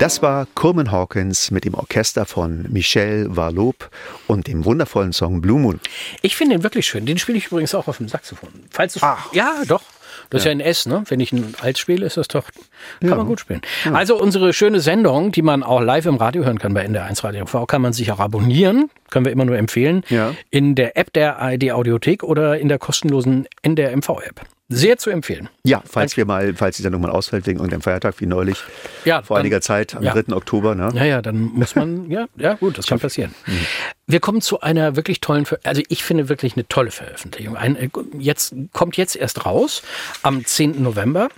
Das 0.05 0.21
war 0.21 0.47
Coleman 0.55 0.93
Hawkins 0.93 1.51
mit 1.51 1.64
dem 1.64 1.73
Orchester 1.73 2.27
von 2.27 2.67
Michel 2.69 3.27
Varlop 3.35 3.88
und 4.27 4.49
dem 4.49 4.67
wundervollen 4.67 5.14
Song 5.14 5.40
Blue 5.40 5.59
Moon. 5.59 5.81
Ich 6.21 6.37
finde 6.37 6.57
den 6.57 6.62
wirklich 6.62 6.85
schön. 6.87 7.07
Den 7.07 7.17
spiele 7.17 7.38
ich 7.38 7.47
übrigens 7.47 7.75
auch 7.75 7.88
auf 7.88 7.97
dem 7.97 8.09
Saxophon. 8.09 8.51
Falls 8.69 8.93
du 8.93 9.01
Ach. 9.01 9.33
ja, 9.33 9.62
doch. 9.67 9.81
Das 10.29 10.43
ist 10.43 10.45
ja 10.45 10.51
ein 10.51 10.61
S, 10.61 10.85
ne? 10.85 11.05
Wenn 11.09 11.21
ich 11.21 11.33
ein 11.33 11.55
Alt 11.59 11.79
spiele, 11.79 12.05
ist 12.05 12.19
das 12.19 12.29
doch, 12.29 12.51
kann 13.01 13.17
man 13.17 13.27
gut 13.27 13.40
spielen. 13.40 13.62
Also 13.95 14.21
unsere 14.21 14.53
schöne 14.53 14.81
Sendung, 14.81 15.33
die 15.33 15.40
man 15.40 15.62
auch 15.62 15.81
live 15.81 16.05
im 16.05 16.17
Radio 16.17 16.45
hören 16.45 16.59
kann 16.59 16.75
bei 16.75 16.85
NDR1 16.85 17.25
Radio 17.25 17.47
TV, 17.47 17.64
kann 17.64 17.81
man 17.81 17.95
sich 17.95 18.12
auch 18.12 18.21
abonnieren. 18.21 18.90
Können 19.09 19.25
wir 19.25 19.33
immer 19.33 19.47
nur 19.47 19.57
empfehlen. 19.57 20.05
Ja. 20.11 20.35
In 20.51 20.75
der 20.75 20.99
App 20.99 21.14
der 21.14 21.38
ARD 21.38 21.71
Audiothek 21.73 22.23
oder 22.25 22.59
in 22.59 22.69
der 22.69 22.79
kostenlosen 22.79 23.47
NDR 23.62 23.97
MV 23.97 24.21
App. 24.23 24.43
Sehr 24.70 24.96
zu 24.96 25.11
empfehlen. 25.11 25.50
Ja, 25.64 25.83
falls 25.85 26.16
wir 26.16 26.24
mal, 26.24 26.55
falls 26.55 26.77
die 26.77 26.83
Sendung 26.83 27.03
mal 27.03 27.11
ausfällt 27.11 27.46
wegen 27.46 27.59
irgendeinem 27.59 27.83
Feiertag 27.83 28.18
wie 28.20 28.27
neulich 28.27 28.57
Ja, 29.05 29.22
vor 29.22 29.37
dann- 29.37 29.42
einiger 29.42 29.61
Zeit, 29.61 29.94
am 29.94 30.03
ja. 30.03 30.14
3. 30.14 30.35
Oktober. 30.35 30.74
Ne? 30.74 30.90
Ja, 30.94 31.05
ja, 31.05 31.22
dann 31.22 31.38
muss 31.42 31.74
man, 31.74 32.11
ja, 32.11 32.27
ja, 32.37 32.55
gut, 32.55 32.79
das 32.79 32.87
kann 32.87 32.98
passieren. 32.98 33.35
Wir 34.07 34.20
kommen 34.20 34.40
zu 34.40 34.61
einer 34.61 34.96
wirklich 34.96 35.20
tollen, 35.20 35.46
also 35.64 35.83
ich 35.88 36.03
finde 36.03 36.31
wirklich 36.31 36.55
eine 36.55 36.66
tolle 36.66 36.90
Veröffentlichung. 36.90 37.57
Ein, 37.57 37.77
äh, 37.77 37.88
jetzt, 38.18 38.55
kommt 38.72 38.96
jetzt 38.96 39.16
erst 39.16 39.44
raus, 39.44 39.83
am 40.22 40.44
10. 40.44 40.83
November, 40.83 41.29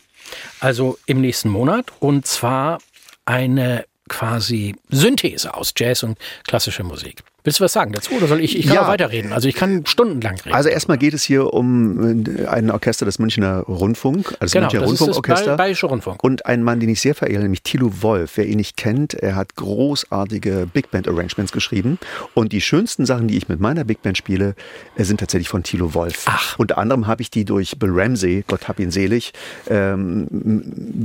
also 0.60 0.96
im 1.06 1.20
nächsten 1.20 1.48
Monat, 1.48 1.86
und 1.98 2.26
zwar 2.26 2.78
eine 3.24 3.84
quasi 4.08 4.76
Synthese 4.88 5.52
aus 5.54 5.72
Jazz 5.76 6.04
und 6.04 6.16
klassischer 6.46 6.84
Musik. 6.84 7.24
Willst 7.46 7.60
du 7.60 7.64
was 7.64 7.72
sagen 7.72 7.92
dazu 7.92 8.12
oder 8.14 8.26
soll 8.26 8.40
ich? 8.40 8.58
Ich 8.58 8.66
kann 8.66 8.74
Ja. 8.74 8.82
auch 8.82 8.88
weiterreden. 8.88 9.32
Also 9.32 9.46
ich 9.48 9.54
kann 9.54 9.86
stundenlang 9.86 10.34
reden. 10.40 10.52
Also 10.54 10.68
erstmal 10.68 10.98
geht 10.98 11.14
es 11.14 11.22
hier 11.22 11.54
um 11.54 12.24
äh, 12.26 12.46
ein 12.46 12.70
Orchester 12.72 13.06
des 13.06 13.20
Münchner 13.20 13.60
Rundfunk, 13.60 14.26
also 14.26 14.36
das 14.40 14.52
genau, 14.52 14.64
Münchner 14.64 14.80
das 14.80 14.90
ist 14.92 15.00
das 15.00 15.06
Rundfunkorchester. 15.08 15.50
Bay- 15.52 15.56
Bayerische 15.66 15.86
Rundfunk. 15.86 16.24
Und 16.24 16.44
ein 16.44 16.62
Mann, 16.64 16.80
den 16.80 16.88
ich 16.88 17.00
sehr 17.00 17.14
verehre, 17.14 17.42
nämlich 17.42 17.62
Thilo 17.62 18.02
Wolf. 18.02 18.32
Wer 18.36 18.46
ihn 18.46 18.56
nicht 18.56 18.76
kennt, 18.76 19.14
er 19.14 19.36
hat 19.36 19.54
großartige 19.54 20.66
Big 20.72 20.90
Band 20.90 21.06
Arrangements 21.06 21.52
geschrieben. 21.52 21.98
Und 22.34 22.52
die 22.52 22.60
schönsten 22.60 23.06
Sachen, 23.06 23.28
die 23.28 23.36
ich 23.36 23.48
mit 23.48 23.60
meiner 23.60 23.84
Big 23.84 24.02
Band 24.02 24.18
spiele, 24.18 24.54
äh, 24.96 25.04
sind 25.04 25.20
tatsächlich 25.20 25.48
von 25.48 25.62
Thilo 25.62 25.94
Wolf. 25.94 26.24
Ach. 26.26 26.58
Unter 26.58 26.78
anderem 26.78 27.06
habe 27.06 27.22
ich 27.22 27.30
die 27.30 27.44
durch 27.44 27.78
Bill 27.78 27.90
Ramsey, 27.92 28.44
Gott 28.48 28.66
hab 28.66 28.80
ihn 28.80 28.90
selig, 28.90 29.32
ähm, 29.68 30.26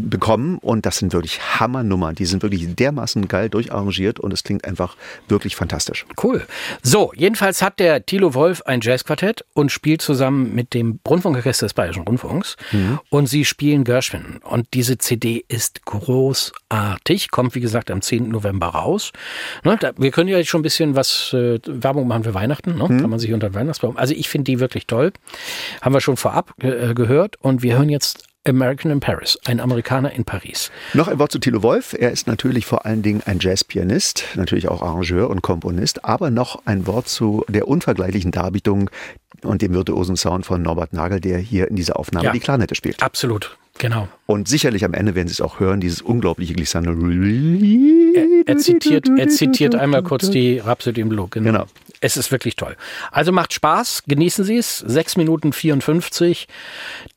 bekommen. 0.09 0.57
Und 0.57 0.85
das 0.87 0.97
sind 0.97 1.13
wirklich 1.13 1.39
Hammernummern. 1.59 2.15
Die 2.15 2.25
sind 2.25 2.41
wirklich 2.41 2.75
dermaßen 2.75 3.27
geil 3.27 3.49
durcharrangiert 3.49 4.19
und 4.19 4.33
es 4.33 4.43
klingt 4.43 4.65
einfach 4.65 4.95
wirklich 5.27 5.55
fantastisch. 5.55 6.05
Cool. 6.21 6.30
So, 6.81 7.11
jedenfalls 7.15 7.61
hat 7.61 7.79
der 7.79 8.05
Thilo 8.05 8.33
Wolf 8.33 8.61
ein 8.63 8.81
Jazzquartett 8.81 9.45
und 9.53 9.71
spielt 9.71 10.01
zusammen 10.01 10.53
mit 10.53 10.73
dem 10.73 10.99
Rundfunkorchester 11.07 11.65
des 11.65 11.73
Bayerischen 11.73 12.03
Rundfunks. 12.03 12.57
Und 13.09 13.27
sie 13.27 13.45
spielen 13.45 13.83
Gershwin. 13.83 14.39
Und 14.43 14.67
diese 14.73 14.97
CD 14.97 15.43
ist 15.47 15.85
großartig, 15.85 17.31
kommt 17.31 17.55
wie 17.55 17.61
gesagt 17.61 17.91
am 17.91 18.01
10. 18.01 18.29
November 18.29 18.67
raus. 18.67 19.11
Ne, 19.63 19.77
da, 19.79 19.91
wir 19.97 20.11
können 20.11 20.29
ja 20.29 20.37
jetzt 20.37 20.49
schon 20.49 20.61
ein 20.61 20.63
bisschen 20.63 20.95
was 20.95 21.33
äh, 21.33 21.59
Werbung 21.65 22.07
machen 22.07 22.23
für 22.23 22.33
Weihnachten. 22.33 22.77
Ne? 22.77 22.87
Kann 22.87 23.09
man 23.09 23.19
sich 23.19 23.33
unter 23.33 23.49
den 23.49 23.55
Weihnachtsbaum. 23.55 23.97
Also 23.97 24.13
ich 24.13 24.29
finde 24.29 24.51
die 24.51 24.59
wirklich 24.59 24.87
toll. 24.87 25.11
Haben 25.81 25.93
wir 25.93 26.01
schon 26.01 26.17
vorab 26.17 26.53
äh, 26.63 26.93
gehört. 26.93 27.37
Und 27.41 27.61
wir 27.61 27.77
hören 27.77 27.89
jetzt 27.89 28.30
American 28.45 28.89
in 28.91 28.99
Paris, 28.99 29.37
ein 29.45 29.59
Amerikaner 29.59 30.11
in 30.13 30.25
Paris. 30.25 30.71
Noch 30.95 31.07
ein 31.07 31.19
Wort 31.19 31.31
zu 31.31 31.37
Thilo 31.37 31.61
Wolf. 31.61 31.93
Er 31.97 32.09
ist 32.11 32.25
natürlich 32.25 32.65
vor 32.65 32.85
allen 32.87 33.03
Dingen 33.03 33.21
ein 33.25 33.37
Jazzpianist, 33.39 34.25
natürlich 34.35 34.67
auch 34.67 34.81
Arrangeur 34.81 35.29
und 35.29 35.43
Komponist, 35.43 36.03
aber 36.05 36.31
noch 36.31 36.63
ein 36.65 36.87
Wort 36.87 37.07
zu 37.07 37.45
der 37.49 37.67
unvergleichlichen 37.67 38.31
Darbietung 38.31 38.89
und 39.43 39.61
dem 39.61 39.73
virtuosen 39.75 40.17
Sound 40.17 40.47
von 40.47 40.63
Norbert 40.63 40.91
Nagel, 40.91 41.19
der 41.19 41.37
hier 41.37 41.67
in 41.67 41.75
dieser 41.75 41.99
Aufnahme 41.99 42.25
Ja. 42.25 42.31
die 42.31 42.39
Klarnette 42.39 42.73
spielt. 42.73 43.03
Absolut, 43.03 43.57
genau. 43.77 44.07
Und 44.25 44.47
sicherlich 44.47 44.83
am 44.85 44.95
Ende 44.95 45.13
werden 45.13 45.27
Sie 45.27 45.33
es 45.33 45.41
auch 45.41 45.59
hören, 45.59 45.79
dieses 45.79 46.01
unglaubliche 46.01 46.53
Glissando. 46.55 46.91
Er 48.45 48.57
zitiert, 48.57 49.07
er 49.19 49.27
zitiert 49.29 49.75
einmal 49.75 50.01
kurz 50.01 50.31
die 50.31 50.57
Rhapsody 50.57 51.01
in 51.01 51.09
Blue. 51.09 51.27
Genau. 51.29 51.65
Es 52.01 52.17
ist 52.17 52.31
wirklich 52.31 52.55
toll. 52.55 52.75
Also 53.11 53.31
macht 53.31 53.53
Spaß, 53.53 54.03
genießen 54.07 54.43
Sie 54.43 54.57
es. 54.57 54.79
6 54.79 55.17
Minuten 55.17 55.53
54. 55.53 56.47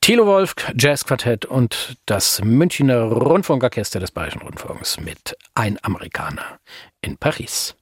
Thilo 0.00 0.26
Wolf, 0.26 0.54
Jazzquartett 0.78 1.46
und 1.46 1.96
das 2.04 2.42
Münchner 2.44 3.00
Rundfunkorchester 3.02 3.98
des 3.98 4.10
Bayerischen 4.10 4.42
Rundfunks 4.42 5.00
mit 5.00 5.36
Ein 5.54 5.78
Amerikaner 5.82 6.58
in 7.00 7.16
Paris. 7.16 7.74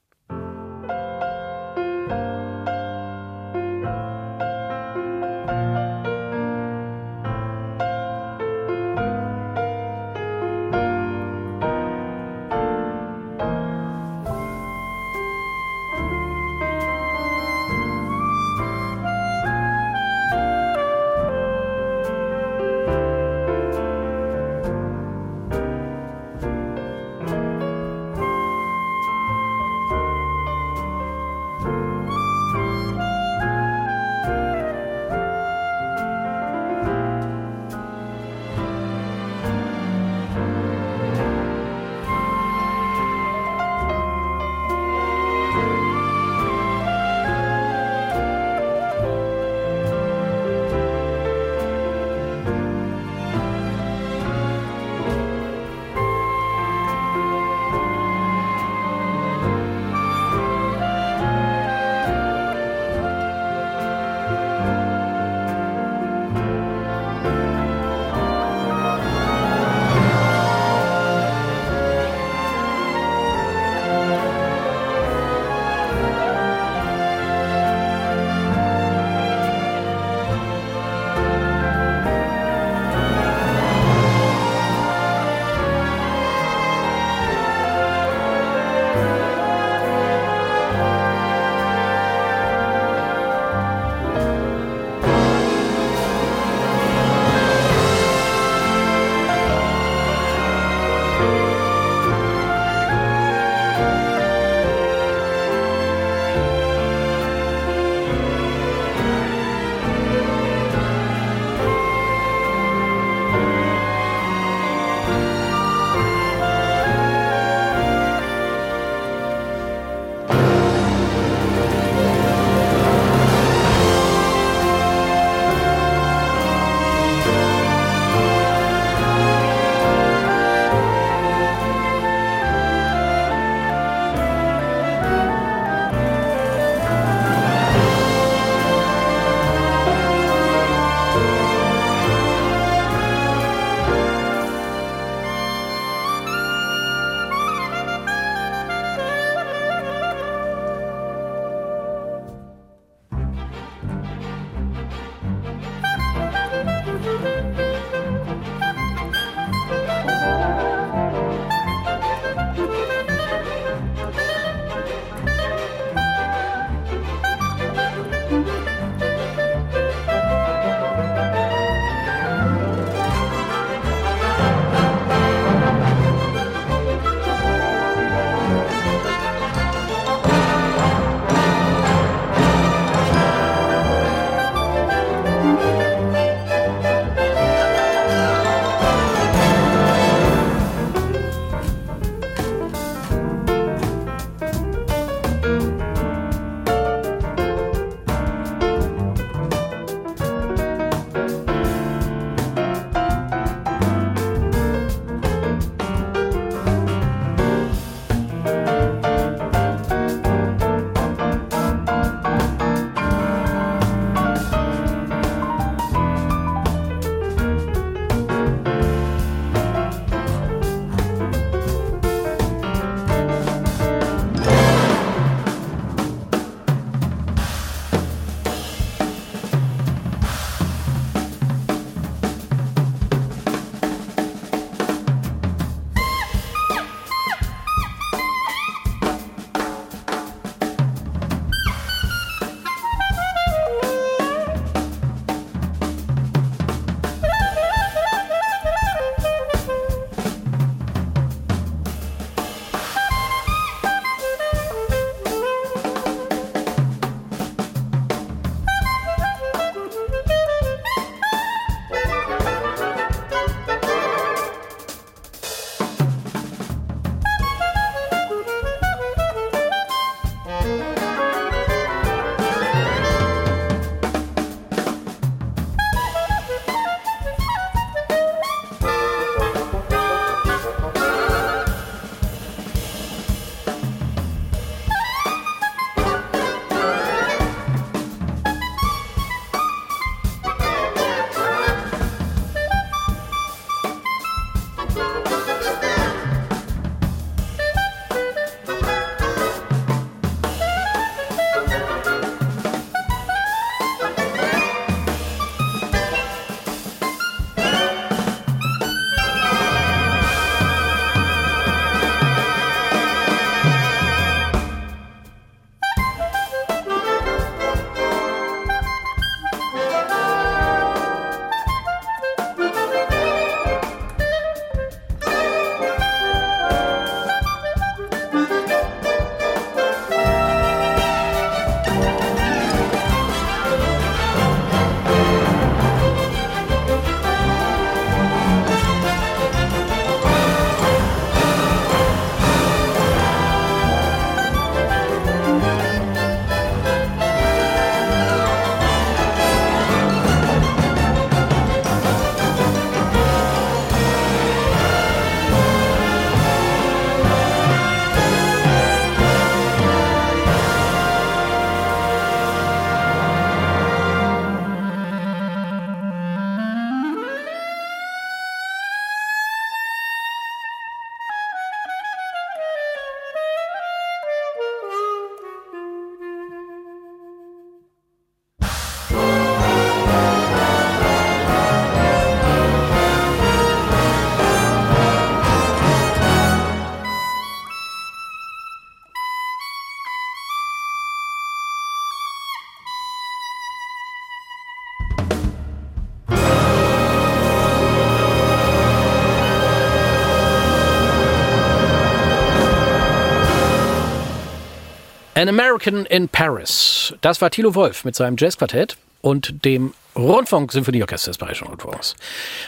An 405.42 405.48
American 405.48 406.06
in 406.06 406.28
Paris. 406.28 407.16
Das 407.20 407.40
war 407.40 407.50
Thilo 407.50 407.74
Wolf 407.74 408.04
mit 408.04 408.14
seinem 408.14 408.36
Jazzquartett 408.38 408.96
und 409.22 409.64
dem 409.64 409.92
Rundfunk-Symphonieorchester 410.16 411.30
des 411.30 411.38
Bayerischen 411.38 411.68
Rundfunks. 411.68 412.14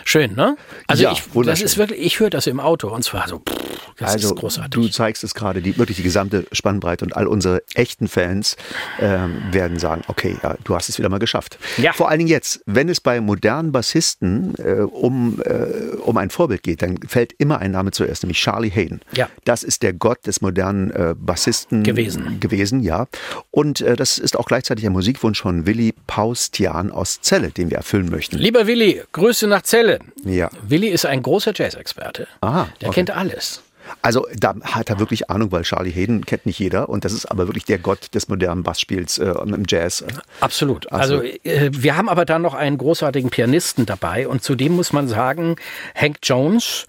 Schön, 0.04 0.34
ne? 0.34 0.56
Also 0.86 1.02
Ja, 1.02 1.12
ich, 1.12 1.22
das 1.44 1.60
ist 1.60 1.76
wirklich, 1.76 2.00
ich 2.00 2.20
höre 2.20 2.30
das 2.30 2.46
im 2.46 2.60
Auto 2.60 2.88
und 2.88 3.02
zwar 3.04 3.28
so, 3.28 3.38
pff, 3.38 3.54
das 3.98 4.12
also 4.12 4.34
ist 4.34 4.40
großartig. 4.40 4.70
du 4.70 4.88
zeigst 4.88 5.22
es 5.24 5.34
gerade, 5.34 5.62
die, 5.62 5.76
wirklich 5.78 5.96
die 5.96 6.02
gesamte 6.02 6.46
Spannbreite 6.52 7.04
und 7.04 7.16
all 7.16 7.26
unsere 7.26 7.62
echten 7.74 8.08
Fans 8.08 8.56
ähm, 8.98 9.42
werden 9.52 9.78
sagen, 9.78 10.02
okay, 10.08 10.36
ja, 10.42 10.56
du 10.64 10.74
hast 10.74 10.88
es 10.88 10.98
wieder 10.98 11.08
mal 11.08 11.18
geschafft. 11.18 11.58
Ja. 11.76 11.92
Vor 11.92 12.08
allen 12.08 12.18
Dingen 12.18 12.30
jetzt, 12.30 12.60
wenn 12.66 12.88
es 12.88 13.00
bei 13.00 13.20
modernen 13.20 13.72
Bassisten 13.72 14.54
äh, 14.58 14.80
um, 14.80 15.40
äh, 15.44 15.96
um 15.98 16.16
ein 16.16 16.30
Vorbild 16.30 16.62
geht, 16.62 16.82
dann 16.82 16.98
fällt 17.06 17.34
immer 17.38 17.58
ein 17.58 17.70
Name 17.70 17.90
zuerst, 17.90 18.22
nämlich 18.22 18.38
Charlie 18.38 18.70
Hayden. 18.70 19.00
Ja. 19.12 19.28
Das 19.44 19.62
ist 19.62 19.82
der 19.82 19.92
Gott 19.92 20.26
des 20.26 20.40
modernen 20.40 20.90
äh, 20.90 21.14
Bassisten 21.16 21.82
Gewesen. 21.82 22.40
gewesen, 22.40 22.80
ja. 22.80 23.06
Und 23.50 23.80
äh, 23.80 23.96
das 23.96 24.18
ist 24.18 24.36
auch 24.36 24.46
gleichzeitig 24.46 24.86
ein 24.86 24.92
Musikwunsch 24.92 25.42
von 25.42 25.66
Willi 25.66 25.94
Paustian 26.06 26.90
aus 26.90 27.20
Celle, 27.34 27.50
den 27.50 27.70
wir 27.70 27.78
erfüllen 27.78 28.10
möchten. 28.10 28.38
Lieber 28.38 28.66
Willi, 28.68 29.02
Grüße 29.10 29.48
nach 29.48 29.62
Celle. 29.62 29.98
Ja. 30.24 30.50
Willi 30.62 30.88
ist 30.88 31.04
ein 31.04 31.20
großer 31.20 31.52
Jazzexperte. 31.54 32.28
Ah, 32.40 32.66
Der 32.80 32.88
okay. 32.88 32.94
kennt 32.94 33.10
alles. 33.10 33.60
Also 34.02 34.26
da 34.34 34.54
hat 34.62 34.88
er 34.88 34.98
wirklich 34.98 35.30
Ahnung, 35.30 35.52
weil 35.52 35.62
Charlie 35.62 35.90
Hayden 35.90 36.24
kennt 36.24 36.46
nicht 36.46 36.58
jeder 36.58 36.88
und 36.88 37.04
das 37.04 37.12
ist 37.12 37.26
aber 37.26 37.48
wirklich 37.48 37.64
der 37.64 37.78
Gott 37.78 38.14
des 38.14 38.28
modernen 38.28 38.62
Bassspiels 38.62 39.18
äh, 39.18 39.34
im 39.42 39.64
Jazz. 39.66 40.04
Absolut. 40.40 40.90
Also 40.90 41.22
äh, 41.22 41.70
wir 41.70 41.96
haben 41.96 42.08
aber 42.08 42.24
dann 42.24 42.40
noch 42.40 42.54
einen 42.54 42.78
großartigen 42.78 43.30
Pianisten 43.30 43.84
dabei 43.84 44.26
und 44.28 44.42
zudem 44.42 44.76
muss 44.76 44.92
man 44.92 45.08
sagen, 45.08 45.56
Hank 45.94 46.18
Jones, 46.22 46.86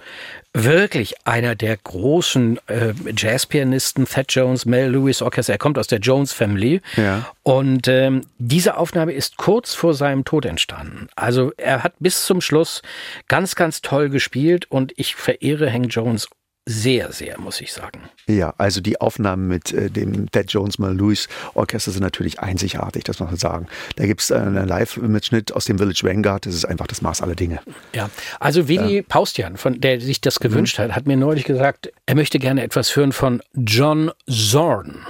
wirklich 0.56 1.16
einer 1.26 1.54
der 1.56 1.76
großen 1.76 2.60
äh, 2.68 2.94
Jazzpianisten, 3.16 4.06
Thad 4.06 4.34
Jones, 4.34 4.66
Mel 4.66 4.92
Lewis 4.92 5.22
Orchester, 5.22 5.54
er 5.54 5.60
kommt 5.60 5.78
aus 5.78 5.88
der 5.88 6.00
Jones 6.00 6.32
Family. 6.32 6.82
Ja. 6.96 7.30
Und 7.44 7.88
ähm, 7.88 8.22
diese 8.38 8.78
Aufnahme 8.78 9.12
ist 9.12 9.38
kurz 9.38 9.74
vor 9.74 9.94
seinem 9.94 10.24
Tod 10.24 10.46
entstanden. 10.46 11.10
Also 11.16 11.52
er 11.58 11.84
hat 11.84 11.94
bis 12.00 12.26
zum 12.26 12.42
Schluss 12.42 12.82
ganz, 13.28 13.56
ganz 13.56 13.82
toll 13.82 14.10
gespielt 14.10 14.72
und 14.72 14.94
ich 14.96 15.16
verehre 15.16 15.72
Hank 15.72 15.94
Jones 15.94 16.30
sehr, 16.66 17.12
sehr, 17.12 17.40
muss 17.40 17.62
ich 17.62 17.72
sagen. 17.72 18.02
Ja, 18.28 18.54
also 18.58 18.82
die 18.82 19.00
Aufnahmen 19.00 19.48
mit 19.48 19.72
äh, 19.72 19.90
dem 19.90 20.32
Ted 20.32 20.52
Jones 20.52 20.80
Mal 20.80 20.96
Lewis 20.96 21.28
Orchester 21.54 21.92
sind 21.92 22.02
natürlich 22.02 22.40
einzigartig, 22.40 23.04
das 23.04 23.20
muss 23.20 23.30
man 23.30 23.38
sagen. 23.38 23.68
Da 23.98 24.06
gibt 24.06 24.22
es 24.22 24.32
einen 24.32 24.68
Live-Mitschnitt 24.68 25.54
aus 25.54 25.66
dem 25.66 25.78
Village 25.78 26.02
Vanguard, 26.04 26.48
das 26.48 26.56
ist 26.56 26.66
einfach 26.66 26.88
das 26.88 27.02
Maß 27.02 27.22
aller 27.22 27.36
Dinge. 27.36 27.60
Ja, 27.94 28.10
also 28.40 28.68
Willi 28.68 29.04
Paustian, 29.04 29.58
von 29.58 29.80
der 29.80 30.02
sich 30.02 30.22
das 30.22 30.40
gewünscht 30.40 30.80
hat, 30.80 30.96
hat 30.96 31.06
mir 31.06 31.18
neulich 31.18 31.46
gesagt, 31.46 31.92
er 32.08 32.16
möchte 32.16 32.40
gerne 32.40 32.64
etwas 32.64 32.96
hören 32.96 33.12
von 33.12 33.44
John 33.54 34.12
Zorn. 34.28 35.06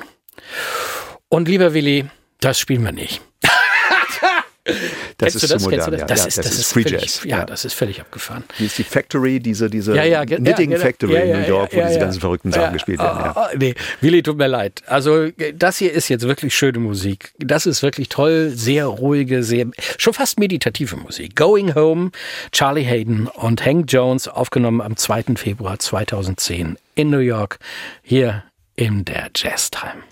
Und 1.29 1.47
lieber 1.47 1.73
Willi, 1.73 2.05
das 2.41 2.59
spielen 2.59 2.83
wir 2.83 2.91
nicht. 2.91 3.21
Das 5.17 5.31
Kennst 5.31 5.43
ist 5.43 5.53
das? 5.53 5.63
zu 5.63 5.69
modern. 5.69 5.91
du 5.91 5.97
ja. 5.97 6.05
das? 6.05 6.07
Das 6.07 6.19
ja, 6.19 6.27
ist, 6.27 6.37
das 6.37 6.45
das 6.45 6.53
ist 6.55 6.59
ist 6.59 6.73
Free 6.73 6.83
völlig, 6.83 7.01
Jazz. 7.01 7.23
Ja, 7.23 7.45
das 7.45 7.63
ist 7.65 7.73
völlig 7.73 8.01
abgefahren. 8.01 8.43
Hier 8.57 8.67
ist 8.67 8.77
die 8.77 8.83
Factory, 8.83 9.39
diese, 9.39 9.69
diese 9.69 9.95
Ja, 9.95 10.03
ja, 10.03 10.25
Knitting 10.25 10.45
ja, 10.71 10.77
genau. 10.77 10.77
Factory 10.77 11.13
Ja, 11.13 11.19
in 11.21 11.29
ja, 11.29 11.39
New 11.39 11.47
York, 11.47 11.71
ja, 11.71 11.77
wo 11.77 11.81
ja, 11.81 11.87
diese 11.87 11.99
ja. 11.99 12.05
ganzen 12.05 12.19
verrückten 12.19 12.51
Sachen 12.51 12.73
gespielt 12.73 12.99
werden. 12.99 13.19
Ja. 13.19 13.31
Ah, 13.35 13.49
ah, 13.51 13.57
nee, 13.57 13.75
Willi, 14.01 14.23
tut 14.23 14.37
mir 14.37 14.47
leid. 14.47 14.83
Also 14.87 15.23
äh, 15.23 15.53
das 15.53 15.77
hier 15.77 15.93
ist 15.93 16.09
jetzt 16.09 16.27
wirklich 16.27 16.55
schöne 16.55 16.79
Musik. 16.79 17.33
Das 17.39 17.65
ist 17.65 17.81
wirklich 17.81 18.09
toll, 18.09 18.51
sehr 18.53 18.85
ruhige, 18.85 19.43
sehr 19.43 19.67
schon 19.97 20.13
fast 20.13 20.39
meditative 20.39 20.97
Musik. 20.97 21.35
Going 21.35 21.75
Home, 21.75 22.11
Charlie 22.51 22.83
Hayden 22.83 23.27
und 23.27 23.65
Hank 23.65 23.91
Jones, 23.91 24.27
aufgenommen 24.27 24.81
am 24.81 24.97
2. 24.97 25.35
Februar 25.35 25.79
2010 25.79 26.77
in 26.95 27.09
New 27.09 27.19
York, 27.19 27.59
hier 28.03 28.43
in 28.75 29.05
der 29.05 29.29
Jazz 29.33 29.71
Time. 29.71 30.03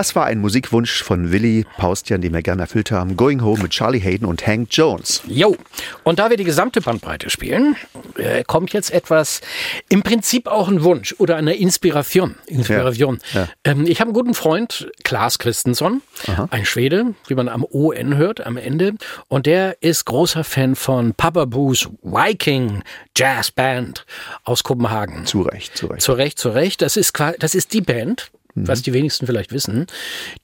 Das 0.00 0.16
war 0.16 0.24
ein 0.24 0.38
Musikwunsch 0.38 1.02
von 1.02 1.30
Willi 1.30 1.66
Paustian, 1.76 2.22
den 2.22 2.32
wir 2.32 2.40
gerne 2.40 2.62
erfüllt 2.62 2.90
haben. 2.90 3.18
Going 3.18 3.44
Home 3.44 3.64
mit 3.64 3.72
Charlie 3.72 4.00
Hayden 4.00 4.24
und 4.24 4.46
Hank 4.46 4.68
Jones. 4.70 5.20
Jo, 5.26 5.58
und 6.04 6.18
da 6.18 6.30
wir 6.30 6.38
die 6.38 6.44
gesamte 6.44 6.80
Bandbreite 6.80 7.28
spielen, 7.28 7.76
äh, 8.16 8.42
kommt 8.44 8.72
jetzt 8.72 8.94
etwas, 8.94 9.42
im 9.90 10.02
Prinzip 10.02 10.46
auch 10.46 10.68
ein 10.68 10.84
Wunsch 10.84 11.14
oder 11.18 11.36
eine 11.36 11.54
Inspiration. 11.54 12.36
Inspiration. 12.46 13.18
Ja, 13.34 13.40
ja. 13.40 13.48
Ähm, 13.64 13.84
ich 13.84 14.00
habe 14.00 14.08
einen 14.08 14.14
guten 14.14 14.32
Freund, 14.32 14.90
Klaas 15.04 15.38
Christensen, 15.38 16.00
Aha. 16.28 16.48
ein 16.50 16.64
Schwede, 16.64 17.14
wie 17.26 17.34
man 17.34 17.50
am 17.50 17.62
ON 17.70 18.16
hört, 18.16 18.46
am 18.46 18.56
Ende. 18.56 18.94
Und 19.28 19.44
der 19.44 19.82
ist 19.82 20.06
großer 20.06 20.44
Fan 20.44 20.76
von 20.76 21.12
Papa 21.12 21.44
Boos 21.44 21.90
Viking 22.02 22.84
Jazz 23.14 23.50
Band 23.50 24.06
aus 24.44 24.64
Kopenhagen. 24.64 25.26
Zu 25.26 25.42
Recht, 25.42 25.76
zu 25.76 25.88
Recht. 25.88 26.00
Zu 26.00 26.12
Recht, 26.12 26.38
zu 26.38 26.48
Recht. 26.48 26.80
Das 26.80 26.96
ist, 26.96 27.12
das 27.38 27.54
ist 27.54 27.74
die 27.74 27.82
Band. 27.82 28.30
Was 28.54 28.82
die 28.82 28.92
wenigsten 28.92 29.26
vielleicht 29.26 29.52
wissen, 29.52 29.86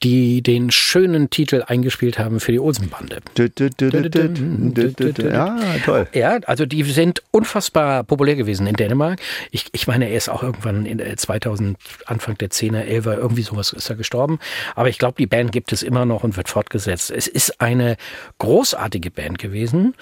die 0.02 0.42
den 0.42 0.70
schönen 0.70 1.30
Titel 1.30 1.64
eingespielt 1.66 2.18
haben 2.18 2.40
für 2.40 2.52
die 2.52 2.60
Olsenbande. 2.60 3.18
Ja, 5.32 5.58
toll. 5.84 6.06
Ja, 6.12 6.38
also 6.46 6.66
die 6.66 6.82
sind 6.84 7.22
unfassbar 7.30 8.04
populär 8.04 8.36
gewesen 8.36 8.66
in 8.66 8.74
Dänemark. 8.74 9.20
Ich, 9.50 9.66
ich 9.72 9.86
meine, 9.86 10.08
er 10.08 10.16
ist 10.16 10.28
auch 10.28 10.42
irgendwann 10.42 10.86
in 10.86 11.00
2000, 11.16 11.76
Anfang 12.06 12.38
der 12.38 12.50
10er, 12.50 12.84
11er, 12.84 13.16
irgendwie 13.16 13.42
sowas 13.42 13.72
ist 13.72 13.90
er 13.90 13.96
gestorben. 13.96 14.38
Aber 14.74 14.88
ich 14.88 14.98
glaube, 14.98 15.16
die 15.18 15.26
Band 15.26 15.52
gibt 15.52 15.72
es 15.72 15.82
immer 15.82 16.04
noch 16.04 16.24
und 16.24 16.36
wird 16.36 16.48
fortgesetzt. 16.48 17.10
Es 17.10 17.26
ist 17.26 17.60
eine 17.60 17.96
großartige 18.38 19.10
Band 19.10 19.38
gewesen. 19.38 19.94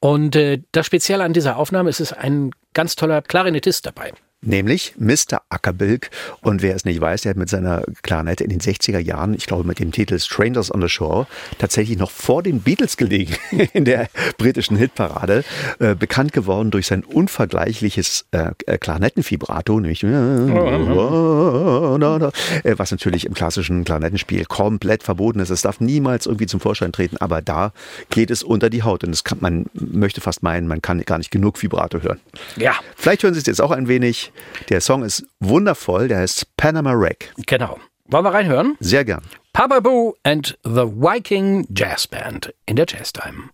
Und 0.00 0.36
äh, 0.36 0.60
das 0.72 0.86
Spezielle 0.86 1.24
an 1.24 1.32
dieser 1.32 1.56
Aufnahme 1.56 1.90
ist, 1.90 2.00
es 2.00 2.12
ein 2.12 2.52
ganz 2.74 2.96
toller 2.96 3.22
Klarinettist 3.22 3.86
dabei. 3.86 4.12
Nämlich 4.42 4.94
Mr. 4.96 5.42
Ackerbilk. 5.50 6.08
Und 6.40 6.62
wer 6.62 6.74
es 6.74 6.86
nicht 6.86 6.98
weiß, 6.98 7.22
der 7.22 7.30
hat 7.30 7.36
mit 7.36 7.50
seiner 7.50 7.84
Klarnette 8.02 8.42
in 8.42 8.48
den 8.48 8.60
60er 8.60 8.98
Jahren, 8.98 9.34
ich 9.34 9.46
glaube 9.46 9.64
mit 9.64 9.78
dem 9.78 9.92
Titel 9.92 10.18
Strangers 10.18 10.72
on 10.74 10.80
the 10.80 10.88
Shore, 10.88 11.26
tatsächlich 11.58 11.98
noch 11.98 12.10
vor 12.10 12.42
den 12.42 12.60
Beatles 12.60 12.96
gelegen 12.96 13.36
in 13.74 13.84
der 13.84 14.08
britischen 14.38 14.78
Hitparade. 14.78 15.44
Äh, 15.78 15.94
bekannt 15.94 16.32
geworden 16.32 16.70
durch 16.70 16.86
sein 16.86 17.04
unvergleichliches 17.04 18.24
äh, 18.30 18.52
Klarnettenvibrato, 18.78 19.78
nämlich, 19.78 20.02
äh, 20.04 20.08
was 22.78 22.90
natürlich 22.92 23.26
im 23.26 23.34
klassischen 23.34 23.84
Klarnettenspiel 23.84 24.46
komplett 24.46 25.02
verboten 25.02 25.40
ist. 25.40 25.50
Es 25.50 25.60
darf 25.62 25.80
niemals 25.80 26.24
irgendwie 26.24 26.46
zum 26.46 26.60
Vorschein 26.60 26.92
treten, 26.92 27.18
aber 27.18 27.42
da 27.42 27.74
geht 28.08 28.30
es 28.30 28.42
unter 28.42 28.70
die 28.70 28.84
Haut. 28.84 29.04
Und 29.04 29.10
das 29.10 29.22
kann, 29.22 29.36
man 29.40 29.66
möchte 29.74 30.22
fast 30.22 30.42
meinen, 30.42 30.66
man 30.66 30.80
kann 30.80 31.02
gar 31.02 31.18
nicht 31.18 31.30
genug 31.30 31.62
Vibrato 31.62 32.00
hören. 32.00 32.20
Ja. 32.56 32.74
Vielleicht 32.96 33.22
hören 33.22 33.34
Sie 33.34 33.40
es 33.40 33.46
jetzt 33.46 33.60
auch 33.60 33.70
ein 33.70 33.86
wenig. 33.86 34.29
Der 34.68 34.80
Song 34.80 35.02
ist 35.02 35.24
wundervoll, 35.40 36.08
der 36.08 36.18
heißt 36.18 36.56
Panama 36.56 36.94
Wreck. 36.94 37.32
Genau. 37.46 37.78
Wollen 38.06 38.24
wir 38.24 38.32
reinhören? 38.32 38.76
Sehr 38.80 39.04
gern. 39.04 39.22
Papa 39.52 39.80
Boo 39.80 40.14
and 40.24 40.58
the 40.64 40.86
Viking 40.86 41.66
Jazz 41.74 42.06
Band 42.06 42.52
in 42.66 42.76
der 42.76 42.86
Jazz 42.88 43.12
Time. 43.12 43.50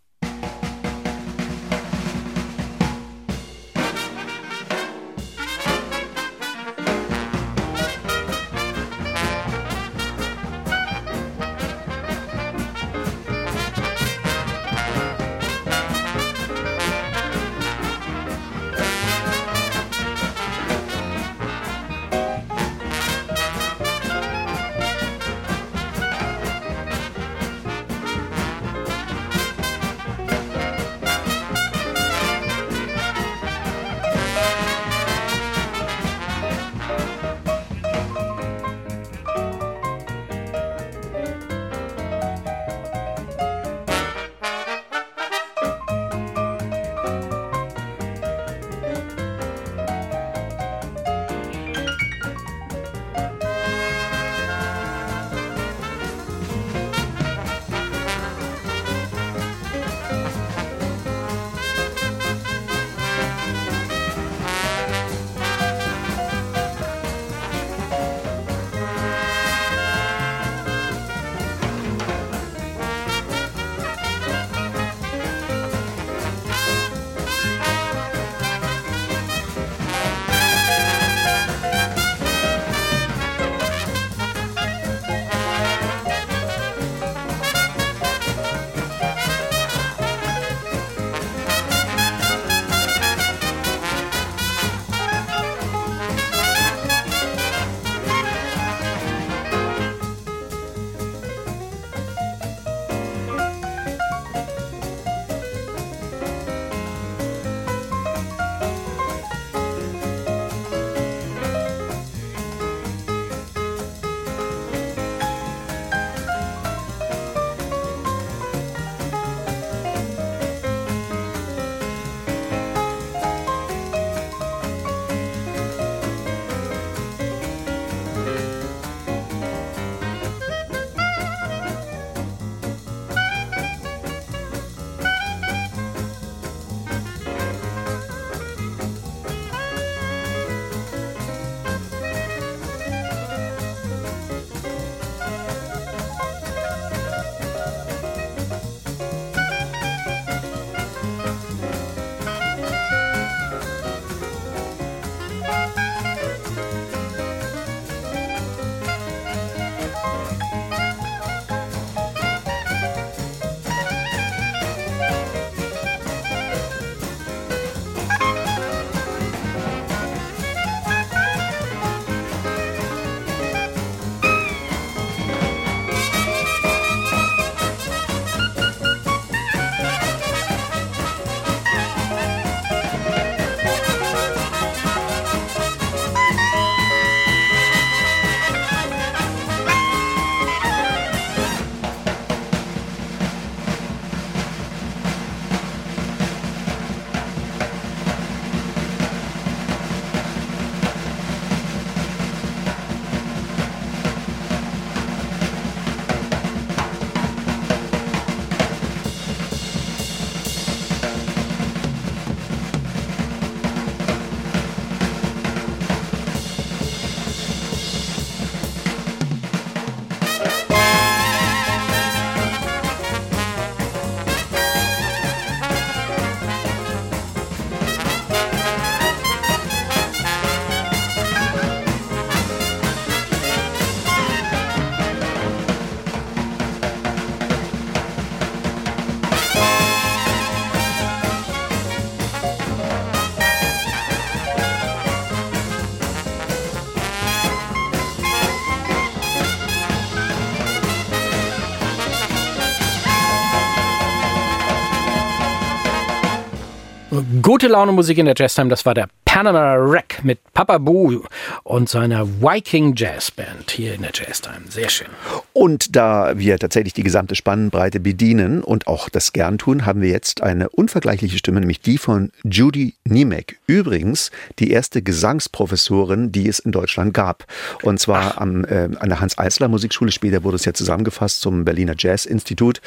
Gute 257.47 257.68
Laune 257.68 257.92
Musik 257.92 258.18
in 258.18 258.26
der 258.26 258.34
Jazztime, 258.36 258.68
das 258.68 258.84
war 258.84 258.94
der 258.94 259.07
Panama 259.24 259.76
Rack 259.78 260.24
mit 260.24 260.40
Papa 260.53 260.78
Boo 260.78 261.22
und 261.62 261.88
seiner 261.88 262.26
Viking 262.26 262.94
Jazz 262.97 263.30
Band 263.30 263.70
hier 263.70 263.94
in 263.94 264.03
der 264.03 264.11
Jazztime. 264.12 264.62
Sehr 264.68 264.88
schön. 264.88 265.07
Und 265.53 265.94
da 265.94 266.36
wir 266.36 266.59
tatsächlich 266.59 266.92
die 266.92 267.05
gesamte 267.05 267.36
Spannbreite 267.36 268.01
bedienen 268.01 268.64
und 268.64 268.88
auch 268.88 269.09
das 269.09 269.32
gern 269.32 269.59
tun, 269.59 269.86
haben 269.86 270.01
wir 270.01 270.09
jetzt 270.09 270.42
eine 270.42 270.70
unvergleichliche 270.70 271.38
Stimme, 271.38 271.61
nämlich 271.61 271.80
die 271.80 271.99
von 271.99 272.32
Judy 272.42 272.94
Niemek. 273.05 273.61
Übrigens 273.68 274.32
die 274.59 274.72
erste 274.72 275.01
Gesangsprofessorin, 275.01 276.32
die 276.32 276.49
es 276.49 276.59
in 276.59 276.72
Deutschland 276.72 277.14
gab. 277.14 277.44
Und 277.82 278.01
zwar 278.01 278.40
am, 278.40 278.64
äh, 278.64 278.88
an 278.99 279.09
der 279.09 279.20
Hans-Eisler 279.20 279.68
Musikschule. 279.68 280.11
Später 280.11 280.42
wurde 280.42 280.57
es 280.57 280.64
ja 280.64 280.74
zusammengefasst 280.74 281.42
zum 281.42 281.64
Berliner 281.64 281.94
Jazz 281.97 282.26
Institut. 282.26 282.80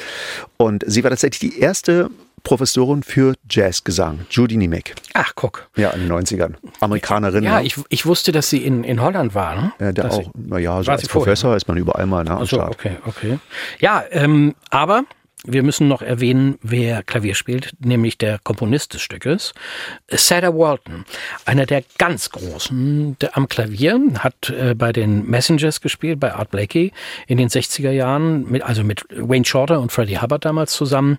Und 0.58 0.84
sie 0.86 1.02
war 1.02 1.08
tatsächlich 1.08 1.52
die 1.52 1.60
erste 1.60 2.10
Professorin 2.42 3.02
für 3.02 3.34
Jazzgesang, 3.48 4.20
Judy 4.30 4.56
Niemek. 4.56 4.94
Ach, 5.14 5.32
guck. 5.34 5.68
Ja, 5.76 5.90
in 5.90 6.08
den 6.08 6.12
90ern. 6.12 6.54
Amerikanerin. 6.80 7.44
Ja, 7.44 7.60
ich, 7.60 7.76
ich 7.88 8.06
wusste, 8.06 8.32
dass 8.32 8.50
sie 8.50 8.64
in, 8.64 8.84
in 8.84 9.00
Holland 9.00 9.34
war. 9.34 9.54
Ne? 9.54 9.72
Ja, 9.78 9.92
der 9.92 10.04
Dass 10.04 10.18
auch. 10.18 10.30
Naja, 10.34 10.82
so 10.82 10.90
als 10.90 11.02
sie 11.02 11.08
vorher, 11.08 11.24
Professor 11.24 11.56
ist 11.56 11.68
man 11.68 11.76
überall 11.76 12.06
mal 12.06 12.24
ne, 12.24 12.30
am 12.30 12.42
Achso, 12.42 12.56
Start. 12.56 12.70
okay, 12.72 12.96
okay. 13.06 13.38
Ja, 13.78 14.04
ähm, 14.10 14.54
aber 14.70 15.04
wir 15.44 15.62
müssen 15.62 15.88
noch 15.88 16.02
erwähnen, 16.02 16.58
wer 16.62 17.02
Klavier 17.02 17.34
spielt, 17.34 17.72
nämlich 17.80 18.18
der 18.18 18.38
Komponist 18.42 18.94
des 18.94 19.02
Stückes, 19.02 19.54
Sada 20.08 20.54
Walton. 20.54 21.04
Einer 21.46 21.66
der 21.66 21.82
ganz 21.98 22.30
Großen 22.30 23.16
der, 23.20 23.36
am 23.36 23.48
Klavier, 23.48 24.00
hat 24.18 24.50
äh, 24.50 24.74
bei 24.74 24.92
den 24.92 25.28
Messengers 25.28 25.80
gespielt, 25.80 26.20
bei 26.20 26.34
Art 26.34 26.50
Blakey 26.50 26.92
in 27.26 27.38
den 27.38 27.48
60er 27.48 27.90
Jahren, 27.90 28.50
mit, 28.50 28.62
also 28.62 28.84
mit 28.84 29.04
Wayne 29.10 29.44
Shorter 29.44 29.80
und 29.80 29.92
Freddie 29.92 30.20
Hubbard 30.20 30.44
damals 30.44 30.72
zusammen. 30.72 31.16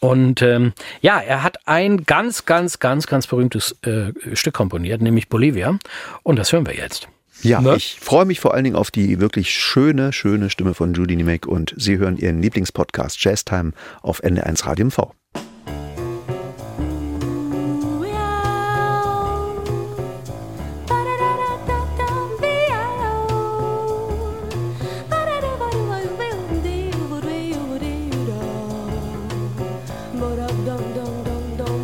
Und 0.00 0.42
ähm, 0.42 0.72
ja, 1.00 1.20
er 1.20 1.42
hat 1.42 1.66
ein 1.66 2.04
ganz, 2.04 2.46
ganz, 2.46 2.78
ganz, 2.80 3.06
ganz 3.06 3.26
berühmtes 3.26 3.76
äh, 3.82 4.12
Stück 4.34 4.54
komponiert, 4.54 5.00
nämlich 5.00 5.28
Bolivia. 5.28 5.78
Und 6.22 6.38
das 6.38 6.52
hören 6.52 6.66
wir 6.66 6.74
jetzt. 6.74 7.08
Ja, 7.42 7.60
Ne? 7.60 7.76
ich 7.76 7.98
freue 8.00 8.24
mich 8.24 8.40
vor 8.40 8.54
allen 8.54 8.64
Dingen 8.64 8.76
auf 8.76 8.90
die 8.90 9.20
wirklich 9.20 9.52
schöne, 9.52 10.12
schöne 10.12 10.50
Stimme 10.50 10.74
von 10.74 10.92
Judy 10.92 11.16
Niemek 11.16 11.46
und 11.46 11.74
Sie 11.76 11.98
hören 11.98 12.16
Ihren 12.16 12.42
Lieblingspodcast 12.42 13.22
Jazztime 13.22 13.72
auf 14.02 14.22
NDR1 14.22 14.66
Radio 14.66 14.86
MV. 14.86 15.14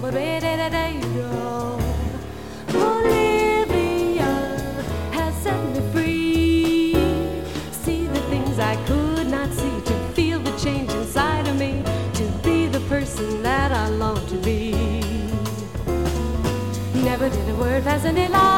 Bolivia 0.00 1.45
as 17.86 18.04
an 18.04 18.18
elan. 18.18 18.55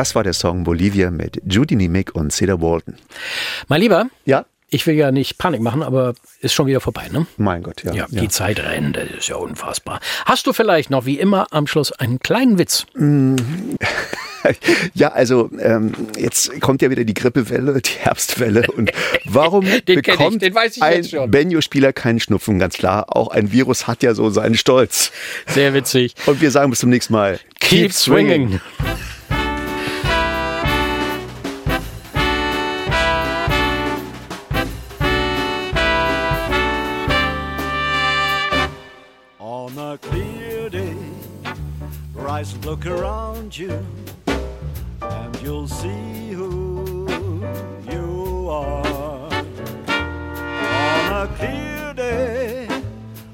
Das 0.00 0.14
war 0.14 0.24
der 0.24 0.32
Song 0.32 0.64
Bolivia 0.64 1.10
mit 1.10 1.42
Judy 1.46 1.76
Nimick 1.76 2.14
und 2.14 2.32
Cedar 2.32 2.62
Walton. 2.62 2.94
Mein 3.68 3.82
Lieber, 3.82 4.06
Ja, 4.24 4.46
ich 4.70 4.86
will 4.86 4.94
ja 4.94 5.12
nicht 5.12 5.36
Panik 5.36 5.60
machen, 5.60 5.82
aber 5.82 6.14
ist 6.40 6.54
schon 6.54 6.66
wieder 6.66 6.80
vorbei, 6.80 7.08
ne? 7.12 7.26
mein 7.36 7.62
Gott, 7.62 7.84
ja. 7.84 7.92
Ja, 7.92 8.06
die 8.10 8.28
Zeit 8.28 8.60
rennt, 8.60 8.96
das 8.96 9.10
ist 9.10 9.28
ja 9.28 9.36
unfassbar. 9.36 10.00
Hast 10.24 10.46
du 10.46 10.54
vielleicht 10.54 10.88
noch 10.88 11.04
wie 11.04 11.18
immer 11.18 11.48
am 11.50 11.66
Schluss 11.66 11.92
einen 11.92 12.18
kleinen 12.18 12.58
Witz? 12.58 12.86
Ja, 14.94 15.08
also 15.08 15.50
ähm, 15.60 15.92
jetzt 16.16 16.62
kommt 16.62 16.80
ja 16.80 16.88
wieder 16.88 17.04
die 17.04 17.12
Grippewelle, 17.12 17.78
die 17.82 17.90
Herbstwelle. 17.90 18.68
Und 18.74 18.90
warum 19.26 19.66
Den 19.86 20.00
bekommt 20.00 20.40
den 20.40 20.54
weiß 20.54 20.78
ich 20.78 20.82
ein 20.82 20.96
jetzt 20.96 21.10
schon. 21.10 21.30
Benjo-Spieler 21.30 21.92
keinen 21.92 22.20
Schnupfen? 22.20 22.58
Ganz 22.58 22.78
klar, 22.78 23.14
auch 23.14 23.28
ein 23.28 23.52
Virus 23.52 23.86
hat 23.86 24.02
ja 24.02 24.14
so 24.14 24.30
seinen 24.30 24.54
Stolz. 24.54 25.12
Sehr 25.46 25.74
witzig. 25.74 26.14
Und 26.24 26.40
wir 26.40 26.50
sagen 26.50 26.70
bis 26.70 26.78
zum 26.78 26.88
nächsten 26.88 27.12
Mal. 27.12 27.38
Keep 27.60 27.92
swinging. 27.92 28.60
On 28.80 28.96
look 42.70 42.86
around 42.86 43.58
you, 43.58 43.84
and 45.02 45.42
you'll 45.42 45.66
see 45.66 46.30
who 46.30 47.04
you 47.90 48.48
are. 48.48 49.32
On 50.68 51.12
a 51.24 51.28
clear 51.36 51.92
day, 51.94 52.68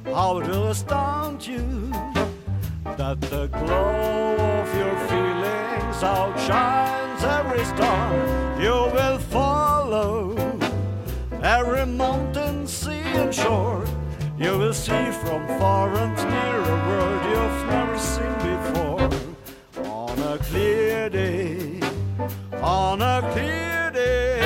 how 0.07 0.39
it 0.39 0.49
will 0.49 0.68
astound 0.68 1.47
you 1.47 1.66
that 2.97 3.20
the 3.20 3.49
glow 3.49 4.37
of 4.61 4.68
your 4.74 4.97
feelings 5.11 6.03
outshines 6.03 7.22
every 7.22 7.64
star. 7.66 8.09
You 8.59 8.91
will 8.97 9.18
follow 9.18 10.34
every 11.43 11.84
mountain, 11.84 12.66
sea, 12.66 13.05
and 13.20 13.34
shore. 13.34 13.84
You 14.39 14.57
will 14.57 14.72
see 14.72 15.11
from 15.20 15.47
far 15.59 15.95
and 15.95 16.16
near 16.16 16.59
a 16.74 16.89
world 16.89 17.15
clear 20.49 21.09
day, 21.11 21.80
on 22.62 23.03
a 23.03 23.20
clear 23.32 23.90
day, 23.90 24.45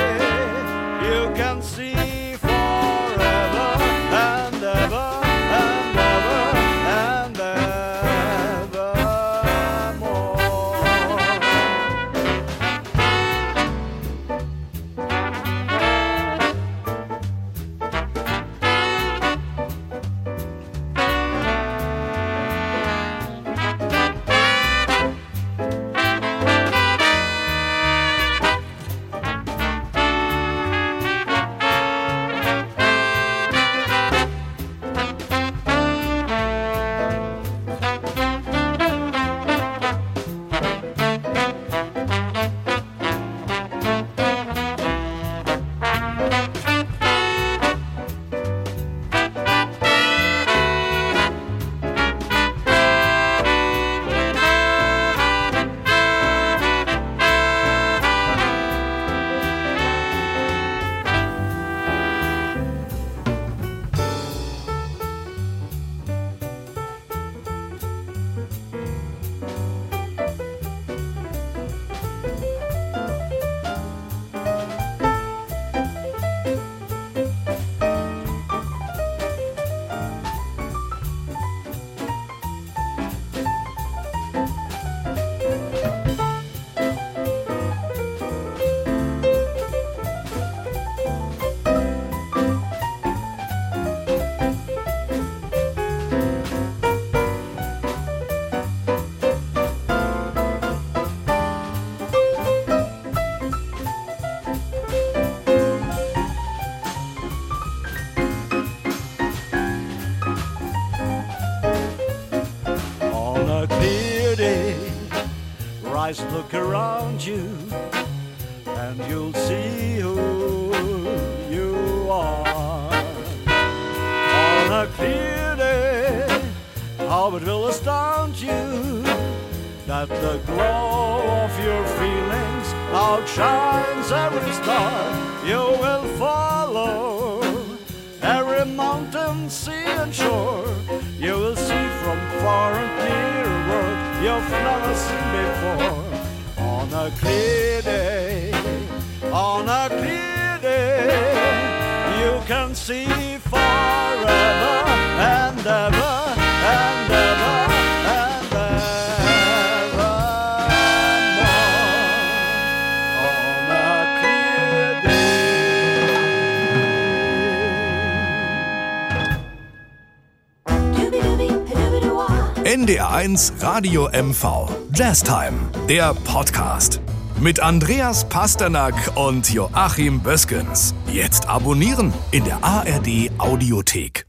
Radio 173.81 174.07
MV. 174.13 174.69
Jazztime, 174.93 175.57
der 175.89 176.13
Podcast. 176.13 177.01
Mit 177.39 177.59
Andreas 177.59 178.29
Pasternak 178.29 178.93
und 179.15 179.51
Joachim 179.51 180.19
Böskens. 180.19 180.93
Jetzt 181.11 181.49
abonnieren 181.49 182.13
in 182.29 182.43
der 182.43 182.63
ARD 182.63 183.31
Audiothek. 183.39 184.20